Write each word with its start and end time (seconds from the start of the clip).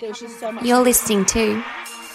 There's 0.00 0.20
just 0.20 0.40
so 0.40 0.50
much. 0.52 0.64
You're 0.64 0.80
listening 0.82 1.26
to 1.26 1.52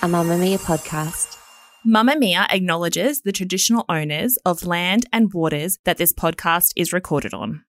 a 0.02 0.08
Mamamia 0.08 0.58
podcast. 0.58 1.38
Mamamia 1.86 2.48
acknowledges 2.52 3.22
the 3.22 3.32
traditional 3.32 3.86
owners 3.88 4.38
of 4.46 4.66
land 4.66 5.06
and 5.14 5.32
waters 5.34 5.78
that 5.84 5.98
this 5.98 6.12
podcast 6.12 6.72
is 6.76 6.92
recorded 6.92 7.34
on. 7.36 7.64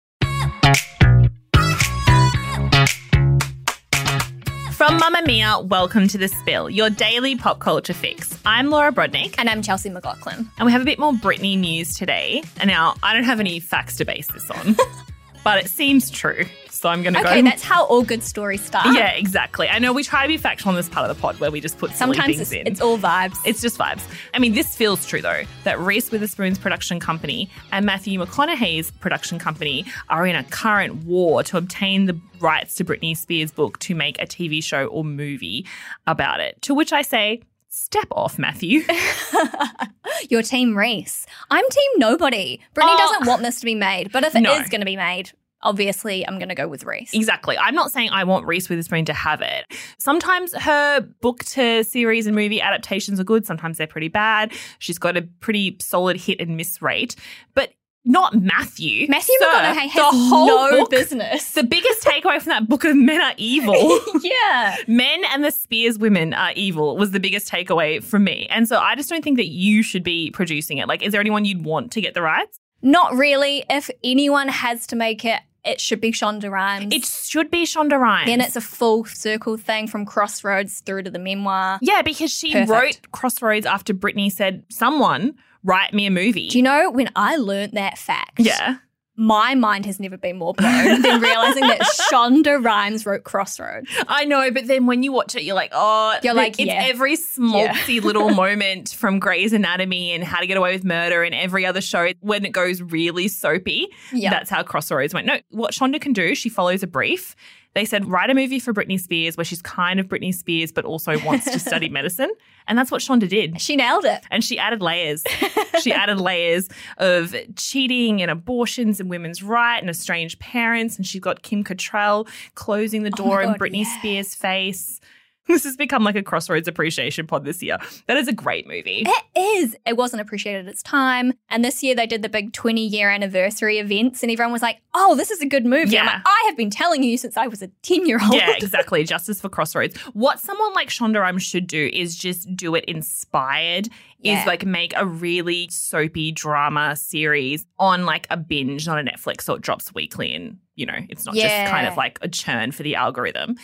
From 4.73 4.99
Mamamia, 4.99 5.67
welcome 5.67 6.09
to 6.09 6.17
The 6.19 6.29
Spill, 6.29 6.71
your 6.71 6.89
daily 6.89 7.37
pop 7.37 7.59
culture 7.59 7.93
fix. 7.95 8.39
I'm 8.47 8.71
Laura 8.71 8.93
Brodnick, 8.93 9.35
And 9.39 9.51
I'm 9.51 9.61
Chelsea 9.61 9.91
McLaughlin. 9.91 10.49
and 10.57 10.67
we 10.67 10.73
have 10.73 10.83
a 10.83 10.87
bit 10.87 10.99
more 10.99 11.13
Britney 11.13 11.59
news 11.59 11.95
today. 11.95 12.43
And 12.59 12.69
now, 12.69 12.95
I 13.03 13.13
don't 13.13 13.25
have 13.25 13.41
any 13.41 13.61
facts 13.61 13.97
to 13.97 14.05
base 14.05 14.29
this 14.29 14.51
on, 14.51 14.77
but 15.45 15.63
it 15.65 15.69
seems 15.69 16.11
true. 16.11 16.45
So 16.79 16.89
I'm 16.89 17.03
going 17.03 17.15
to 17.15 17.21
Okay, 17.21 17.29
go. 17.29 17.33
Okay, 17.33 17.43
that's 17.43 17.63
how 17.63 17.85
all 17.87 18.03
good 18.03 18.23
stories 18.23 18.63
start. 18.65 18.95
yeah, 18.95 19.11
exactly. 19.13 19.69
I 19.69 19.79
know 19.79 19.93
we 19.93 20.05
try 20.05 20.23
to 20.23 20.29
be 20.29 20.37
factual 20.37 20.71
on 20.71 20.77
this 20.77 20.89
part 20.89 21.09
of 21.11 21.17
the 21.17 21.21
pod 21.21 21.39
where 21.41 21.51
we 21.51 21.61
just 21.61 21.79
put 21.79 21.93
Sometimes 21.93 22.27
things 22.37 22.41
it's, 22.41 22.53
in. 22.53 22.67
it's 22.67 22.81
all 22.81 22.99
vibes. 22.99 23.37
It's 23.45 23.61
just 23.61 23.79
vibes. 23.79 24.03
I 24.35 24.39
mean, 24.39 24.53
this 24.55 24.77
feels 24.77 25.07
true 25.07 25.23
though 25.23 25.43
that 25.65 25.79
Reese 25.81 26.11
Witherspoon's 26.11 26.59
production 26.59 27.01
company 27.01 27.51
and 27.73 27.85
Matthew 27.87 28.21
McConaughey's 28.21 28.91
production 28.91 29.39
company 29.39 29.85
are 30.09 30.27
in 30.27 30.37
a 30.37 30.45
current 30.45 31.05
war 31.05 31.43
to 31.45 31.57
obtain 31.57 32.07
the 32.07 32.19
rights 32.41 32.75
to 32.77 32.85
Britney 32.85 33.17
Spears' 33.17 33.51
book 33.53 33.79
to 33.81 33.95
make 33.95 34.21
a 34.21 34.27
TV 34.27 34.63
show 34.63 34.87
or 34.87 35.05
movie 35.05 35.67
about 36.07 36.41
it. 36.41 36.61
To 36.63 36.75
which 36.75 36.93
I 36.93 37.03
say, 37.03 37.43
step 37.69 38.07
off, 38.11 38.39
Matthew. 38.39 38.83
Your 40.31 40.43
team 40.43 40.77
Reese. 40.77 41.27
I'm 41.51 41.65
team 41.69 41.91
nobody. 41.99 42.59
Britney 42.75 42.85
Oh. 42.89 42.97
doesn't 42.99 43.27
want 43.27 43.43
this 43.43 43.61
to 43.61 43.67
be 43.67 43.75
made, 43.75 44.13
but 44.13 44.25
if 44.25 44.35
it 44.35 44.39
is 44.39 44.43
No. 44.43 44.57
going 44.71 44.81
to 44.81 44.87
be 44.87 44.97
made, 44.97 45.33
obviously 45.63 46.27
I'm 46.27 46.39
going 46.39 46.49
to 46.49 46.55
go 46.55 46.69
with 46.69 46.85
Reese. 46.85 47.13
Exactly. 47.15 47.57
I'm 47.59 47.75
not 47.75 47.91
saying 47.91 48.11
I 48.11 48.25
want 48.25 48.47
Reese 48.47 48.69
Witherspoon 48.69 49.05
to 49.07 49.13
have 49.13 49.41
it. 49.41 49.65
Sometimes 49.99 50.55
her 50.55 51.01
book 51.21 51.45
to 51.47 51.83
series 51.85 52.27
and 52.27 52.37
movie 52.37 52.61
adaptations 52.61 53.19
are 53.21 53.25
good. 53.25 53.47
Sometimes 53.47 53.79
they're 53.79 53.87
pretty 53.87 54.09
bad. 54.09 54.53
She's 54.79 54.99
got 54.99 55.17
a 55.17 55.23
pretty 55.41 55.77
solid 55.81 56.17
hit 56.17 56.41
and 56.41 56.57
miss 56.57 56.81
rate, 56.83 57.17
but 57.55 57.73
not 58.09 58.41
Matthew. 58.41 59.09
Matthew 59.09 59.35
Sir, 59.41 59.47
McConaughey 59.47 59.75
the 59.75 59.89
has 59.89 60.15
whole 60.29 60.47
no 60.47 60.71
book- 60.71 60.91
business. 60.91 61.51
The 61.53 61.65
biggest 61.65 62.05
takeaway 62.05 62.41
from 62.41 62.51
that 62.51 62.69
book 62.69 62.85
of 62.85 62.95
men 62.95 63.21
are 63.21 63.35
evil. 63.37 63.99
yeah. 64.23 64.77
Men 64.87 65.23
and 65.33 65.43
the 65.43 65.51
Spears 65.51 65.99
women 65.99 66.33
are 66.33 66.53
evil 66.55 66.97
was 66.97 67.11
the 67.11 67.19
biggest 67.19 67.51
takeaway 67.51 68.01
from 68.05 68.23
me. 68.23 68.47
And 68.49 68.69
so 68.69 68.79
I 68.79 68.95
just 68.95 69.11
don't 69.11 69.25
think 69.25 69.39
that 69.39 69.49
you 69.49 69.83
should 69.83 70.05
be 70.05 70.31
producing 70.31 70.79
it. 70.79 70.87
Like, 70.87 71.03
is 71.03 71.11
there 71.11 71.21
anyone 71.21 71.45
you'd 71.45 71.65
want 71.65 71.91
to 71.93 72.01
get 72.01 72.15
the 72.15 72.23
rights? 72.23 72.61
Not 72.83 73.15
really. 73.15 73.65
If 73.69 73.91
anyone 74.05 74.49
has 74.49 74.87
to 74.89 74.97
make 74.97 75.25
it, 75.25 75.41
it 75.65 75.81
should 75.81 76.01
be 76.01 76.13
Shonda 76.13 76.51
Rhimes. 76.51 76.95
It 76.95 77.05
should 77.05 77.51
be 77.51 77.65
Shonda 77.65 77.99
Rhimes. 77.99 78.27
then 78.27 78.41
it's 78.41 78.55
a 78.57 78.61
full 78.61 79.05
circle 79.05 79.57
thing 79.57 79.89
from 79.89 80.07
Crossroads 80.07 80.81
through 80.81 81.03
to 81.03 81.11
the 81.11 81.19
memoir. 81.19 81.79
yeah, 81.83 82.03
because 82.03 82.31
she 82.33 82.53
Perfect. 82.53 82.71
wrote 82.71 83.01
Crossroads 83.13 83.67
after 83.67 83.93
Britney 83.93 84.31
said, 84.31 84.63
someone 84.69 85.35
write 85.65 85.93
me 85.93 86.07
a 86.07 86.11
movie. 86.11 86.49
Do 86.49 86.59
you 86.59 86.63
know 86.63 86.91
when 86.91 87.11
I 87.17 87.37
learnt 87.37 87.75
that 87.75 87.99
fact? 87.99 88.39
yeah. 88.39 88.77
My 89.17 89.55
mind 89.55 89.87
has 89.87 89.99
never 89.99 90.17
been 90.17 90.37
more 90.37 90.53
blown 90.55 91.03
than 91.03 91.21
realizing 91.23 91.67
that 91.67 91.81
Shonda 91.81 92.63
Rhimes 92.63 93.07
wrote 93.07 93.25
Crossroads. 93.25 93.89
I 94.09 94.25
know, 94.25 94.51
but 94.51 94.67
then 94.67 94.87
when 94.87 95.03
you 95.03 95.13
watch 95.13 95.35
it, 95.35 95.43
you're 95.43 95.55
like, 95.55 95.73
oh, 95.73 96.17
You're 96.23 96.35
like, 96.35 96.61
it's 96.61 96.67
yeah. 96.67 96.85
every 96.87 97.17
smoltzy 97.17 98.03
little 98.03 98.29
moment 98.35 98.91
from 98.91 99.19
Grey's 99.19 99.53
Anatomy 99.53 100.13
and 100.13 100.23
How 100.23 100.41
to 100.41 100.47
Get 100.47 100.57
Away 100.57 100.75
with 100.75 100.85
Murder 100.85 101.23
and 101.23 101.35
every 101.35 101.65
other 101.65 101.81
show 101.81 102.11
when 102.21 102.45
it 102.45 102.53
goes 102.53 102.83
really 102.83 103.29
soapy. 103.29 103.89
Yeah. 104.13 104.31
That's 104.31 104.51
how 104.51 104.63
Crossroads 104.63 105.15
went. 105.15 105.27
No, 105.27 105.39
what 105.51 105.73
Shonda 105.73 106.01
can 106.01 106.13
do, 106.13 106.35
she 106.35 106.49
follows 106.49 106.83
a 106.83 106.87
brief. 106.87 107.35
They 107.77 107.85
said, 107.85 108.09
write 108.09 108.31
a 108.31 108.35
movie 108.35 108.59
for 108.59 108.73
Britney 108.73 108.99
Spears 108.99 109.37
where 109.37 109.45
she's 109.45 109.61
kind 109.61 110.01
of 110.01 110.07
Britney 110.07 110.35
Spears, 110.35 110.73
but 110.73 110.87
also 110.87 111.23
wants 111.27 111.45
to 111.45 111.59
study 111.59 111.89
medicine. 111.91 112.31
And 112.67 112.79
that's 112.79 112.91
what 112.91 113.03
Shonda 113.03 113.29
did. 113.29 113.61
She 113.61 113.77
nailed 113.77 114.07
it. 114.07 114.25
And 114.31 114.43
she 114.43 114.59
added 114.59 114.81
layers. 114.81 115.23
she 115.83 115.93
added 115.93 116.19
layers 116.19 116.71
of 116.97 117.37
cheating 117.57 118.23
and 118.23 118.31
abortions 118.31 118.99
and 118.99 119.11
women's 119.11 119.43
right 119.43 119.79
and 119.79 119.91
estranged 119.91 120.39
parents. 120.39 120.97
And 120.97 121.07
she 121.07 121.21
got 121.21 121.43
Kim 121.43 121.63
Cattrall 121.65 122.27
closing 122.55 123.03
the 123.03 123.13
Oh 123.13 123.25
door 123.25 123.37
my 123.37 123.43
in 123.43 123.49
God, 123.51 123.61
Britney 123.61 123.85
yeah. 123.85 123.99
Spears' 123.99 124.35
face. 124.35 124.99
This 125.57 125.65
has 125.65 125.77
become 125.77 126.03
like 126.05 126.17
a 126.17 126.23
Crossroads 126.23 126.67
appreciation 126.69 127.27
pod 127.27 127.45
this 127.45 127.63
year. 127.63 127.79
That 128.09 128.17
is 128.17 128.27
a 128.29 128.33
great 128.33 128.67
movie. 128.67 129.05
It 129.07 129.25
is. 129.39 129.77
It 129.87 129.97
wasn't 129.97 130.21
appreciated 130.23 130.67
at 130.67 130.73
its 130.73 130.83
time. 130.83 131.33
And 131.49 131.65
this 131.65 131.83
year 131.83 131.95
they 131.95 132.07
did 132.07 132.23
the 132.23 132.29
big 132.29 132.53
20 132.53 132.85
year 132.85 133.11
anniversary 133.11 133.79
events, 133.79 134.23
and 134.23 134.31
everyone 134.33 134.53
was 134.53 134.61
like, 134.63 134.81
oh, 134.95 135.15
this 135.15 135.31
is 135.31 135.41
a 135.41 135.47
good 135.47 135.65
movie. 135.65 135.97
I'm 135.99 136.05
Yeah. 136.07 136.13
like, 136.15 136.23
I 136.27 136.45
have 136.49 136.57
been 136.57 136.71
telling 136.71 137.03
you 137.05 137.17
since 137.17 137.37
I 137.37 137.47
was 137.47 137.63
a 137.63 137.69
10 137.83 138.07
year 138.07 138.19
old. 138.23 138.35
Yeah, 138.35 138.53
exactly. 138.57 139.05
Justice 139.05 139.41
for 139.41 139.49
Crossroads. 139.49 139.97
What 140.15 140.41
someone 140.41 140.75
like 140.75 140.89
Shonda 140.89 141.21
Rhimes 141.21 141.43
should 141.45 141.67
do 141.69 141.91
is 141.93 142.17
just 142.17 142.55
do 142.57 142.75
it 142.75 142.85
inspired. 142.87 143.89
Yeah. 144.19 144.41
Is 144.41 144.47
like 144.47 144.65
make 144.65 144.93
a 144.97 145.07
really 145.07 145.69
soapy 145.69 146.33
drama 146.33 146.97
series 146.97 147.67
on 147.79 148.05
like 148.07 148.27
a 148.31 148.37
binge, 148.37 148.87
not 148.87 148.99
a 148.99 149.03
Netflix, 149.03 149.43
so 149.43 149.55
it 149.55 149.63
drops 149.63 149.95
weekly 149.95 150.35
and 150.35 150.59
you 150.75 150.85
know 150.87 150.99
it's 151.09 151.25
not 151.25 151.35
just 151.35 151.71
kind 151.71 151.87
of 151.87 151.97
like 151.97 152.19
a 152.23 152.29
churn 152.29 152.73
for 152.73 152.83
the 152.83 152.95
algorithm. 152.97 153.57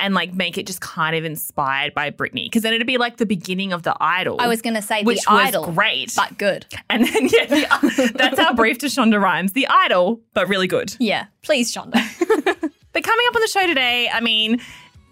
And 0.00 0.14
like 0.14 0.34
make 0.34 0.58
it 0.58 0.66
just 0.66 0.80
kind 0.80 1.14
of 1.14 1.24
inspired 1.24 1.94
by 1.94 2.10
Britney, 2.10 2.44
because 2.46 2.62
then 2.62 2.72
it'd 2.72 2.86
be 2.86 2.98
like 2.98 3.18
the 3.18 3.26
beginning 3.26 3.72
of 3.72 3.82
the 3.82 3.94
Idol. 4.00 4.36
I 4.40 4.48
was 4.48 4.62
going 4.62 4.74
to 4.74 4.82
say 4.82 5.02
which 5.04 5.22
The 5.24 5.32
was 5.32 5.48
Idol, 5.48 5.72
great. 5.72 6.12
but 6.16 6.38
good. 6.38 6.66
and 6.90 7.04
then 7.06 7.24
yeah, 7.28 7.46
the, 7.46 8.12
that's 8.16 8.38
our 8.38 8.54
brief 8.54 8.78
to 8.78 8.86
Shonda 8.86 9.20
Rhimes, 9.20 9.52
the 9.52 9.66
Idol, 9.68 10.20
but 10.34 10.48
really 10.48 10.66
good. 10.66 10.96
Yeah, 10.98 11.26
please, 11.42 11.72
Shonda. 11.74 12.00
But 12.92 13.04
coming 13.04 13.24
up 13.28 13.36
on 13.36 13.40
the 13.40 13.46
show 13.46 13.66
today, 13.68 14.08
I 14.12 14.20
mean, 14.20 14.60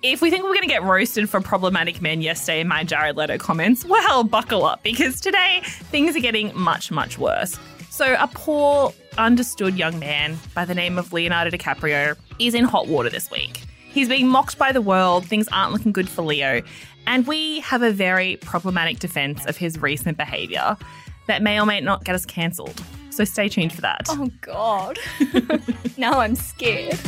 if 0.03 0.21
we 0.21 0.31
think 0.31 0.43
we're 0.43 0.49
going 0.54 0.62
to 0.62 0.66
get 0.69 0.82
roasted 0.82 1.31
for 1.31 1.41
problematic 1.41 2.03
men 2.03 2.20
yesterday 2.20 2.60
in 2.60 2.66
my 2.66 2.82
Jared 2.82 3.16
Leto 3.16 3.38
comments, 3.38 3.84
well, 3.84 4.25
buckle 4.25 4.65
up 4.65 4.82
because 4.82 5.20
today 5.20 5.60
things 5.65 6.16
are 6.16 6.20
getting 6.20 6.50
much, 6.59 6.91
much 6.91 7.19
worse. 7.19 7.56
So, 7.91 8.16
a 8.19 8.26
poor, 8.26 8.93
understood 9.16 9.76
young 9.78 9.99
man 10.00 10.38
by 10.55 10.65
the 10.65 10.75
name 10.75 10.99
of 10.99 11.12
Leonardo 11.12 11.56
DiCaprio 11.56 12.16
is 12.41 12.55
in 12.55 12.65
hot 12.65 12.88
water 12.88 13.10
this 13.10 13.31
week. 13.31 13.62
He's 13.91 14.09
being 14.09 14.28
mocked 14.28 14.59
by 14.59 14.72
the 14.72 14.82
world, 14.82 15.26
things 15.26 15.49
aren't 15.53 15.72
looking 15.72 15.93
good 15.93 16.09
for 16.09 16.22
Leo, 16.22 16.62
and 17.06 17.26
we 17.26 17.60
have 17.60 17.82
a 17.82 17.91
very 17.91 18.37
problematic 18.37 18.99
defense 18.99 19.44
of 19.47 19.56
his 19.56 19.81
recent 19.81 20.19
behavior 20.19 20.76
that 21.26 21.43
may 21.43 21.60
or 21.60 21.66
may 21.66 21.81
not 21.81 22.04
get 22.04 22.15
us 22.15 22.26
cancelled. 22.26 22.82
So, 23.10 23.25
stay 23.25 23.49
tuned 23.49 23.72
for 23.72 23.81
that. 23.81 24.06
oh, 24.09 24.31
God. 24.41 24.99
now 25.97 26.21
I'm 26.21 26.37
scared. 26.37 26.99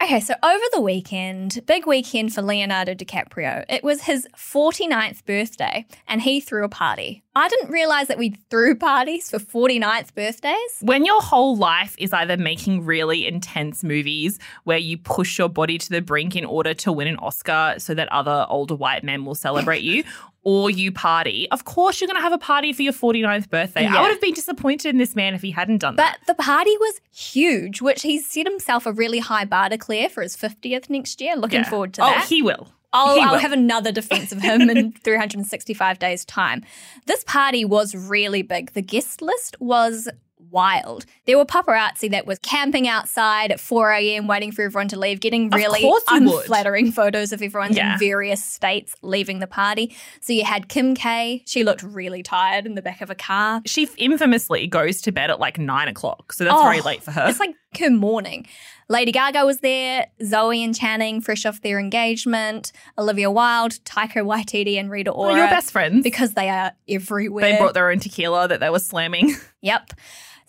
Okay, 0.00 0.20
so 0.20 0.34
over 0.42 0.64
the 0.72 0.80
weekend, 0.80 1.60
big 1.66 1.86
weekend 1.86 2.32
for 2.32 2.40
Leonardo 2.40 2.94
DiCaprio. 2.94 3.64
It 3.68 3.84
was 3.84 4.02
his 4.02 4.26
49th 4.36 5.24
birthday 5.26 5.86
and 6.06 6.22
he 6.22 6.40
threw 6.40 6.64
a 6.64 6.68
party. 6.68 7.24
I 7.38 7.48
didn't 7.48 7.70
realize 7.70 8.08
that 8.08 8.18
we 8.18 8.30
threw 8.50 8.74
parties 8.74 9.30
for 9.30 9.38
49th 9.38 10.14
birthdays. 10.14 10.56
when 10.80 11.04
your 11.04 11.20
whole 11.20 11.56
life 11.56 11.94
is 11.98 12.12
either 12.12 12.36
making 12.36 12.84
really 12.84 13.26
intense 13.26 13.84
movies 13.84 14.38
where 14.64 14.78
you 14.78 14.98
push 14.98 15.38
your 15.38 15.48
body 15.48 15.78
to 15.78 15.88
the 15.88 16.00
brink 16.00 16.34
in 16.34 16.44
order 16.44 16.74
to 16.74 16.92
win 16.92 17.06
an 17.06 17.16
Oscar 17.18 17.74
so 17.78 17.94
that 17.94 18.10
other 18.12 18.46
older 18.48 18.74
white 18.74 19.04
men 19.04 19.24
will 19.24 19.34
celebrate 19.34 19.82
you, 19.82 20.02
or 20.42 20.70
you 20.70 20.90
party, 20.90 21.48
of 21.50 21.64
course 21.64 22.00
you're 22.00 22.08
going 22.08 22.16
to 22.16 22.22
have 22.22 22.32
a 22.32 22.38
party 22.38 22.72
for 22.72 22.82
your 22.82 22.92
49th 22.92 23.50
birthday. 23.50 23.86
I 23.86 24.00
would 24.00 24.10
have 24.10 24.20
been 24.20 24.34
disappointed 24.34 24.88
in 24.90 24.98
this 24.98 25.14
man 25.14 25.34
if 25.34 25.42
he 25.42 25.50
hadn't 25.50 25.78
done 25.78 25.96
that. 25.96 26.18
But 26.26 26.36
the 26.36 26.42
party 26.42 26.76
was 26.78 27.00
huge, 27.14 27.80
which 27.80 28.02
he's 28.02 28.28
set 28.28 28.46
himself 28.46 28.86
a 28.86 28.92
really 28.92 29.18
high 29.18 29.44
bar 29.44 29.68
to 29.68 29.78
clear 29.78 30.08
for 30.08 30.22
his 30.22 30.36
50th 30.36 30.88
next 30.90 31.20
year. 31.20 31.36
Looking 31.36 31.60
Yeah. 31.60 31.70
forward 31.70 31.94
to 31.94 32.02
oh, 32.02 32.06
that. 32.06 32.24
Oh, 32.24 32.26
he 32.26 32.42
will. 32.42 32.68
I'll, 32.92 33.20
I'll 33.20 33.38
have 33.38 33.52
another 33.52 33.92
defense 33.92 34.32
of 34.32 34.40
him 34.40 34.70
in 34.70 34.92
365 35.04 35.98
days' 35.98 36.24
time. 36.24 36.64
This 37.06 37.22
party 37.24 37.64
was 37.64 37.94
really 37.94 38.42
big. 38.42 38.72
The 38.72 38.82
guest 38.82 39.20
list 39.22 39.56
was 39.60 40.08
wild. 40.50 41.04
There 41.26 41.36
were 41.36 41.44
paparazzi 41.44 42.10
that 42.12 42.24
was 42.26 42.38
camping 42.38 42.88
outside 42.88 43.52
at 43.52 43.60
4 43.60 43.92
a.m. 43.92 44.26
waiting 44.26 44.50
for 44.50 44.62
everyone 44.62 44.88
to 44.88 44.98
leave, 44.98 45.20
getting 45.20 45.50
really 45.50 45.82
you 45.82 45.88
would. 45.90 46.02
unflattering 46.08 46.90
photos 46.90 47.32
of 47.32 47.42
everyone 47.42 47.74
Yeah. 47.74 47.92
in 47.94 47.98
various 47.98 48.42
states 48.42 48.94
leaving 49.02 49.40
the 49.40 49.46
party. 49.46 49.94
So 50.22 50.32
you 50.32 50.44
had 50.46 50.68
Kim 50.70 50.94
K. 50.94 51.42
She 51.46 51.64
looked 51.64 51.82
really 51.82 52.22
tired 52.22 52.64
in 52.64 52.76
the 52.76 52.82
back 52.82 53.02
of 53.02 53.10
a 53.10 53.14
car. 53.14 53.60
She 53.66 53.88
infamously 53.98 54.66
goes 54.66 55.02
to 55.02 55.12
bed 55.12 55.30
at 55.30 55.38
like 55.38 55.58
nine 55.58 55.88
o'clock, 55.88 56.32
so 56.32 56.44
that's 56.44 56.56
Oh, 56.56 56.62
very 56.62 56.80
late 56.80 57.02
for 57.02 57.10
her. 57.10 57.26
It's 57.28 57.40
like 57.40 57.54
her 57.80 57.90
morning. 57.90 58.46
Lady 58.90 59.12
Gaga 59.12 59.44
was 59.44 59.58
there, 59.60 60.06
Zoe 60.24 60.64
and 60.64 60.74
Channing, 60.74 61.20
fresh 61.20 61.44
off 61.44 61.60
their 61.60 61.78
engagement, 61.78 62.72
Olivia 62.96 63.30
Wilde, 63.30 63.72
Taika 63.84 64.24
Waititi, 64.24 64.76
and 64.80 64.90
Rita 64.90 65.12
Oh, 65.12 65.24
Ora. 65.26 65.36
your 65.36 65.48
best 65.48 65.70
friends. 65.72 66.02
because 66.02 66.32
they 66.32 66.48
are 66.48 66.72
everywhere. 66.88 67.44
they 67.44 67.58
brought 67.58 67.74
their 67.74 67.90
own 67.90 67.98
tequila 67.98 68.48
that 68.48 68.60
they 68.60 68.70
were 68.70 68.78
slamming. 68.78 69.34
Yep. 69.60 69.90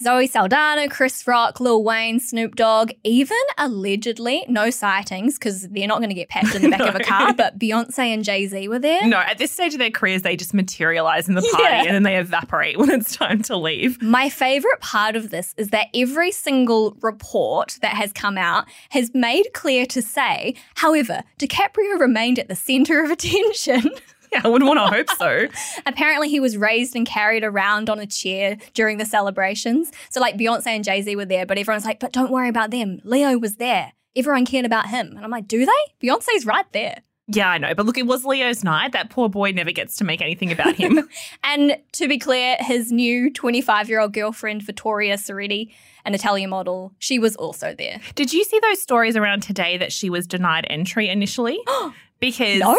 Zoe 0.02 0.28
Saldana, 0.28 0.88
Chris 0.88 1.28
Rock, 1.28 1.60
Lil 1.60 1.84
Wayne, 1.84 2.22
Snoop 2.22 2.56
Dogg, 2.56 2.92
even 3.04 3.36
allegedly, 3.58 4.46
no 4.48 4.70
sightings 4.70 5.38
because 5.38 5.68
they're 5.68 5.88
not 5.90 5.98
going 5.98 6.08
to 6.10 6.16
get 6.16 6.30
packed 6.30 6.56
in 6.56 6.62
the 6.62 6.70
back 6.70 6.80
of 6.80 6.96
a 6.96 7.00
car, 7.04 7.34
but 7.34 7.60
Beyonce 7.60 8.00
and 8.14 8.24
Jay 8.24 8.48
Z 8.48 8.70
were 8.70 8.80
there. 8.80 9.06
No, 9.06 9.18
at 9.18 9.38
this 9.40 9.52
stage 9.52 9.74
of 9.74 9.80
their 9.80 9.92
careers, 9.92 10.22
they 10.22 10.38
just 10.38 10.54
materialize 10.54 11.28
in 11.28 11.36
the 11.36 11.42
party 11.42 11.64
Yeah. 11.64 11.84
and 11.84 11.96
then 11.96 12.04
they 12.04 12.16
evaporate 12.18 12.78
when 12.78 12.90
it's 12.90 13.14
time 13.14 13.42
to 13.44 13.58
leave. 13.58 14.02
My 14.02 14.30
favorite 14.30 14.80
part 14.80 15.18
of 15.18 15.32
this 15.32 15.54
is 15.58 15.70
that 15.72 15.88
every 15.94 16.32
single 16.32 16.96
report 17.02 17.78
that 17.82 17.96
has 17.96 18.14
come 18.14 18.38
out 18.38 18.68
has 18.92 19.12
made 19.14 19.48
clear 19.54 19.86
to 19.88 20.02
say, 20.02 20.56
however, 20.76 21.24
DiCaprio 21.40 22.00
remained 22.00 22.40
at 22.40 22.48
the 22.48 22.56
center 22.56 23.04
of 23.04 23.12
attention. 23.12 23.90
Yeah, 24.32 24.42
I 24.44 24.48
wouldn't 24.48 24.68
want 24.68 24.80
to 24.80 24.96
hope 24.96 25.10
so. 25.18 25.48
Apparently, 25.86 26.30
he 26.30 26.40
was 26.40 26.58
raised 26.58 26.96
and 26.96 27.06
carried 27.06 27.44
around 27.44 27.90
on 27.90 28.00
a 28.00 28.06
chair 28.06 28.58
during 28.74 28.98
the 28.98 29.06
celebrations. 29.06 29.92
So, 30.10 30.20
like, 30.20 30.38
Beyonce 30.38 30.68
and 30.68 30.84
Jay 30.84 31.02
Z 31.02 31.16
were 31.16 31.26
there, 31.26 31.46
but 31.46 31.58
everyone's 31.58 31.86
like, 31.86 32.00
but 32.00 32.12
don't 32.12 32.32
worry 32.32 32.50
about 32.50 32.72
them. 32.72 33.00
Leo 33.04 33.38
was 33.38 33.56
there. 33.56 33.94
Everyone 34.16 34.46
cared 34.46 34.66
about 34.66 34.88
him. 34.88 35.16
And 35.16 35.24
I'm 35.24 35.32
like, 35.32 35.48
do 35.48 35.66
they? 35.66 36.08
Beyonce's 36.08 36.46
right 36.46 36.66
there. 36.74 37.02
Yeah, 37.32 37.50
I 37.50 37.60
know. 37.60 37.76
But 37.76 37.86
look, 37.86 37.98
it 37.98 38.08
was 38.08 38.26
Leo's 38.26 38.64
night. 38.64 38.92
That 38.92 39.12
poor 39.12 39.30
boy 39.30 39.52
never 39.52 39.72
gets 39.72 39.98
to 39.98 40.04
make 40.04 40.20
anything 40.22 40.52
about 40.52 40.76
him. 40.76 41.08
And 41.44 41.78
to 41.94 42.08
be 42.08 42.18
clear, 42.18 42.58
his 42.60 42.92
new 42.92 43.32
25 43.32 43.88
year 43.90 44.00
old 44.00 44.14
girlfriend, 44.14 44.64
Vittoria 44.64 45.16
Ceretti, 45.16 45.72
an 46.06 46.16
Italian 46.16 46.50
model, 46.50 46.92
she 46.98 47.20
was 47.20 47.36
also 47.36 47.76
there. 47.76 48.00
Did 48.16 48.34
you 48.34 48.44
see 48.44 48.60
those 48.60 48.82
stories 48.82 49.16
around 49.16 49.42
today 49.44 49.78
that 49.78 49.92
she 49.92 50.10
was 50.10 50.28
denied 50.28 50.66
entry 50.70 51.08
initially? 51.08 51.60
Because 52.20 52.60
No? 52.60 52.78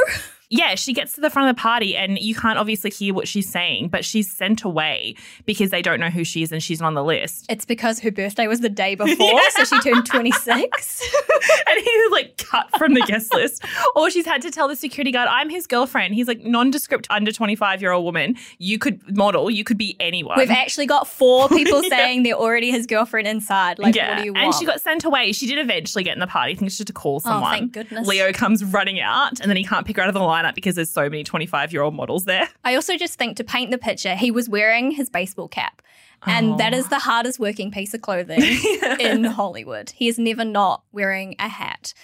Yeah, 0.50 0.74
she 0.74 0.92
gets 0.92 1.14
to 1.14 1.20
the 1.20 1.30
front 1.30 1.48
of 1.48 1.56
the 1.56 1.60
party 1.60 1.96
and 1.96 2.18
you 2.18 2.34
can't 2.34 2.58
obviously 2.58 2.90
hear 2.90 3.14
what 3.14 3.28
she's 3.28 3.48
saying, 3.48 3.88
but 3.88 4.04
she's 4.04 4.30
sent 4.30 4.64
away 4.64 5.14
because 5.46 5.70
they 5.70 5.80
don't 5.80 6.00
know 6.00 6.10
who 6.10 6.24
she 6.24 6.42
is 6.42 6.50
and 6.50 6.60
she's 6.60 6.80
not 6.80 6.88
on 6.88 6.94
the 6.94 7.04
list. 7.04 7.46
It's 7.48 7.64
because 7.64 8.00
her 8.00 8.10
birthday 8.10 8.48
was 8.48 8.58
the 8.58 8.68
day 8.68 8.94
before, 8.96 9.40
so 9.50 9.64
she 9.64 9.80
turned 9.80 10.04
26. 10.06 10.46
and 11.68 11.80
he 11.84 11.90
was 11.90 12.12
like 12.12 12.36
cut 12.36 12.68
from 12.76 12.94
the 12.94 13.02
guest 13.02 13.32
list. 13.32 13.64
Or 13.94 14.10
she's 14.10 14.26
had 14.26 14.42
to 14.42 14.50
tell 14.50 14.66
the 14.66 14.74
security 14.74 15.12
guard, 15.12 15.28
I'm 15.30 15.50
his 15.50 15.68
girlfriend. 15.68 16.14
He's 16.14 16.26
like 16.26 16.40
nondescript 16.40 17.06
under 17.10 17.30
25 17.30 17.80
year 17.80 17.92
old 17.92 18.04
woman. 18.04 18.36
You 18.58 18.78
could 18.78 19.16
model, 19.16 19.50
you 19.50 19.62
could 19.62 19.78
be 19.78 19.96
anyone. 20.00 20.36
We've 20.36 20.50
actually 20.50 20.86
got 20.86 21.06
four 21.06 21.48
people 21.48 21.82
saying 21.88 22.24
they're 22.24 22.34
already 22.34 22.72
his 22.72 22.86
girlfriend 22.86 23.28
inside. 23.28 23.78
Like, 23.78 23.94
what 23.94 24.18
do 24.18 24.24
you 24.24 24.32
want? 24.32 24.46
And 24.46 24.54
she 24.54 24.66
got 24.66 24.80
sent 24.80 25.04
away. 25.04 25.30
She 25.30 25.46
did 25.46 25.60
eventually 25.60 26.02
get 26.02 26.14
in 26.14 26.20
the 26.20 26.26
party. 26.26 26.52
I 26.52 26.56
think 26.56 26.72
she 26.72 26.78
had 26.78 26.88
to 26.88 26.92
call 26.92 27.20
someone. 27.20 27.42
Oh, 27.42 27.52
thank 27.52 27.72
goodness. 27.72 28.08
Leo 28.08 28.32
comes 28.32 28.64
running 28.64 29.00
out 29.00 29.38
and 29.38 29.48
then 29.48 29.56
he 29.56 29.64
can't 29.64 29.86
pick 29.86 29.96
her 29.96 30.02
out 30.02 30.08
of 30.08 30.14
the 30.14 30.20
lineup 30.42 30.54
because 30.54 30.74
there's 30.76 30.90
so 30.90 31.02
many 31.08 31.24
25 31.24 31.72
year 31.72 31.82
old 31.82 31.94
models 31.94 32.24
there. 32.24 32.48
I 32.64 32.74
also 32.74 32.96
just 32.96 33.18
think 33.18 33.36
to 33.36 33.44
paint 33.44 33.70
the 33.70 33.78
picture, 33.78 34.14
he 34.14 34.30
was 34.30 34.48
wearing 34.48 34.90
his 34.90 35.08
baseball 35.10 35.48
cap. 35.48 35.82
And 36.26 36.52
Oh. 36.52 36.56
that 36.58 36.74
is 36.74 36.88
the 36.88 36.98
hardest 36.98 37.38
working 37.38 37.70
piece 37.70 37.94
of 37.94 38.02
clothing 38.02 38.42
in 39.00 39.24
Hollywood. 39.24 39.90
He 39.90 40.06
is 40.08 40.18
never 40.18 40.44
not 40.44 40.82
wearing 40.92 41.34
a 41.38 41.48
hat. 41.48 41.94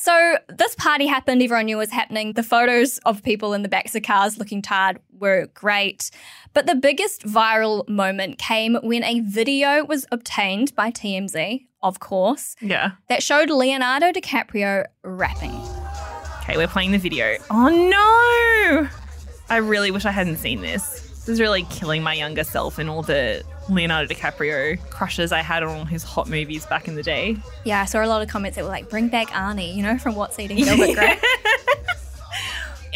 So 0.00 0.38
this 0.48 0.74
party 0.76 1.06
happened, 1.06 1.42
everyone 1.42 1.66
knew 1.66 1.76
it 1.76 1.80
was 1.80 1.90
happening. 1.90 2.34
The 2.34 2.44
photos 2.44 2.98
of 2.98 3.22
people 3.24 3.52
in 3.52 3.62
the 3.62 3.68
backs 3.68 3.96
of 3.96 4.04
cars 4.04 4.38
looking 4.38 4.62
tired 4.62 5.00
were 5.18 5.48
great. 5.54 6.10
But 6.54 6.66
the 6.66 6.76
biggest 6.76 7.26
viral 7.26 7.86
moment 7.88 8.38
came 8.38 8.76
when 8.82 9.02
a 9.02 9.20
video 9.20 9.84
was 9.84 10.06
obtained 10.12 10.74
by 10.76 10.90
TMZ, 10.92 11.66
of 11.82 11.98
course, 11.98 12.54
Yeah. 12.60 12.92
that 13.08 13.24
showed 13.24 13.50
Leonardo 13.50 14.12
DiCaprio 14.12 14.84
rapping. 15.02 15.77
Okay, 16.48 16.56
we're 16.56 16.66
playing 16.66 16.92
the 16.92 16.98
video. 16.98 17.36
Oh 17.50 17.68
no! 17.68 18.88
I 19.50 19.58
really 19.58 19.90
wish 19.90 20.06
I 20.06 20.10
hadn't 20.10 20.38
seen 20.38 20.62
this. 20.62 21.00
This 21.10 21.28
is 21.28 21.40
really 21.42 21.64
killing 21.64 22.02
my 22.02 22.14
younger 22.14 22.42
self 22.42 22.78
and 22.78 22.88
all 22.88 23.02
the 23.02 23.42
Leonardo 23.68 24.14
DiCaprio 24.14 24.80
crushes 24.88 25.30
I 25.30 25.42
had 25.42 25.62
on 25.62 25.68
all 25.76 25.84
his 25.84 26.02
hot 26.02 26.26
movies 26.26 26.64
back 26.64 26.88
in 26.88 26.94
the 26.94 27.02
day. 27.02 27.36
Yeah, 27.66 27.82
I 27.82 27.84
saw 27.84 28.02
a 28.02 28.06
lot 28.06 28.22
of 28.22 28.28
comments 28.28 28.56
that 28.56 28.62
were 28.64 28.70
like, 28.70 28.88
bring 28.88 29.08
back 29.08 29.28
Arnie, 29.28 29.76
you 29.76 29.82
know, 29.82 29.98
from 29.98 30.14
What's 30.14 30.38
Eating 30.38 30.56
Gilbert 30.56 30.94
Grape. 30.94 31.18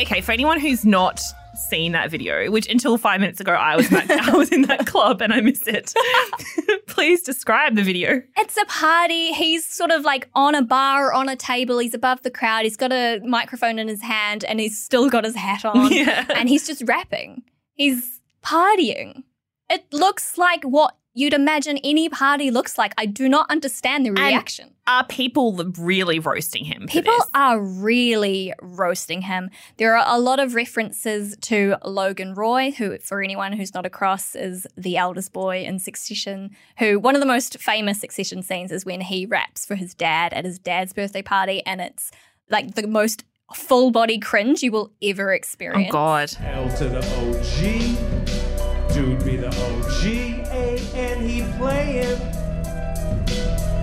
Okay, 0.00 0.22
for 0.22 0.32
anyone 0.32 0.58
who's 0.58 0.86
not 0.86 1.20
seen 1.68 1.92
that 1.92 2.10
video, 2.10 2.50
which 2.50 2.68
until 2.68 2.98
five 2.98 3.20
minutes 3.20 3.40
ago 3.40 3.52
I 3.52 3.76
was 3.76 3.86
in 3.90 4.06
that, 4.06 4.10
I 4.10 4.36
was 4.36 4.50
in 4.50 4.62
that 4.62 4.86
club 4.86 5.22
and 5.22 5.32
I 5.32 5.40
missed 5.40 5.68
it, 5.68 5.94
please 6.86 7.22
describe 7.22 7.76
the 7.76 7.82
video. 7.82 8.22
It's 8.36 8.56
a 8.56 8.64
party. 8.66 9.32
He's 9.32 9.64
sort 9.64 9.90
of 9.90 10.02
like 10.04 10.28
on 10.34 10.54
a 10.54 10.62
bar, 10.62 11.12
on 11.12 11.28
a 11.28 11.36
table. 11.36 11.78
He's 11.78 11.94
above 11.94 12.22
the 12.22 12.30
crowd. 12.30 12.64
He's 12.64 12.76
got 12.76 12.92
a 12.92 13.20
microphone 13.24 13.78
in 13.78 13.88
his 13.88 14.02
hand 14.02 14.44
and 14.44 14.60
he's 14.60 14.82
still 14.82 15.08
got 15.08 15.24
his 15.24 15.36
hat 15.36 15.64
on. 15.64 15.90
Yeah. 16.02 16.26
And 16.34 16.48
he's 16.48 16.66
just 16.66 16.82
rapping. 16.86 17.42
He's 17.74 18.20
partying. 18.42 19.24
It 19.68 19.84
looks 19.92 20.38
like 20.38 20.64
what 20.64 20.96
you'd 21.14 21.34
imagine 21.34 21.78
any 21.84 22.08
party 22.08 22.50
looks 22.50 22.78
like. 22.78 22.94
I 22.96 23.06
do 23.06 23.28
not 23.28 23.50
understand 23.50 24.06
the 24.06 24.12
reaction. 24.12 24.74
Are 24.86 25.04
people 25.06 25.54
really 25.78 26.18
roasting 26.18 26.64
him? 26.64 26.82
for 26.82 26.88
People 26.88 27.14
this? 27.14 27.28
are 27.34 27.60
really 27.60 28.52
roasting 28.60 29.22
him. 29.22 29.50
There 29.76 29.96
are 29.96 30.04
a 30.06 30.18
lot 30.18 30.40
of 30.40 30.54
references 30.54 31.36
to 31.42 31.76
Logan 31.84 32.34
Roy, 32.34 32.72
who, 32.72 32.98
for 32.98 33.22
anyone 33.22 33.52
who's 33.52 33.74
not 33.74 33.86
across, 33.86 34.34
is 34.34 34.66
the 34.76 34.96
eldest 34.96 35.32
boy 35.32 35.62
in 35.64 35.78
Succession. 35.78 36.50
Who 36.78 36.98
one 36.98 37.14
of 37.14 37.20
the 37.20 37.26
most 37.26 37.58
famous 37.58 38.00
Succession 38.00 38.42
scenes 38.42 38.72
is 38.72 38.84
when 38.84 39.02
he 39.02 39.26
raps 39.26 39.64
for 39.64 39.74
his 39.74 39.94
dad 39.94 40.32
at 40.32 40.44
his 40.44 40.58
dad's 40.58 40.92
birthday 40.92 41.22
party, 41.22 41.62
and 41.64 41.80
it's 41.80 42.10
like 42.50 42.74
the 42.74 42.86
most 42.86 43.24
full 43.54 43.90
body 43.90 44.18
cringe 44.18 44.62
you 44.62 44.72
will 44.72 44.92
ever 45.02 45.30
oh, 45.30 45.34
experience. 45.34 45.90
Oh. 45.90 45.92
God. 45.92 46.36
L 46.40 46.68
to 46.76 46.88
the 46.88 46.98
OG. 46.98 48.94
Dude 48.94 49.24
be 49.24 49.36
the 49.36 49.48
OG. 49.48 49.81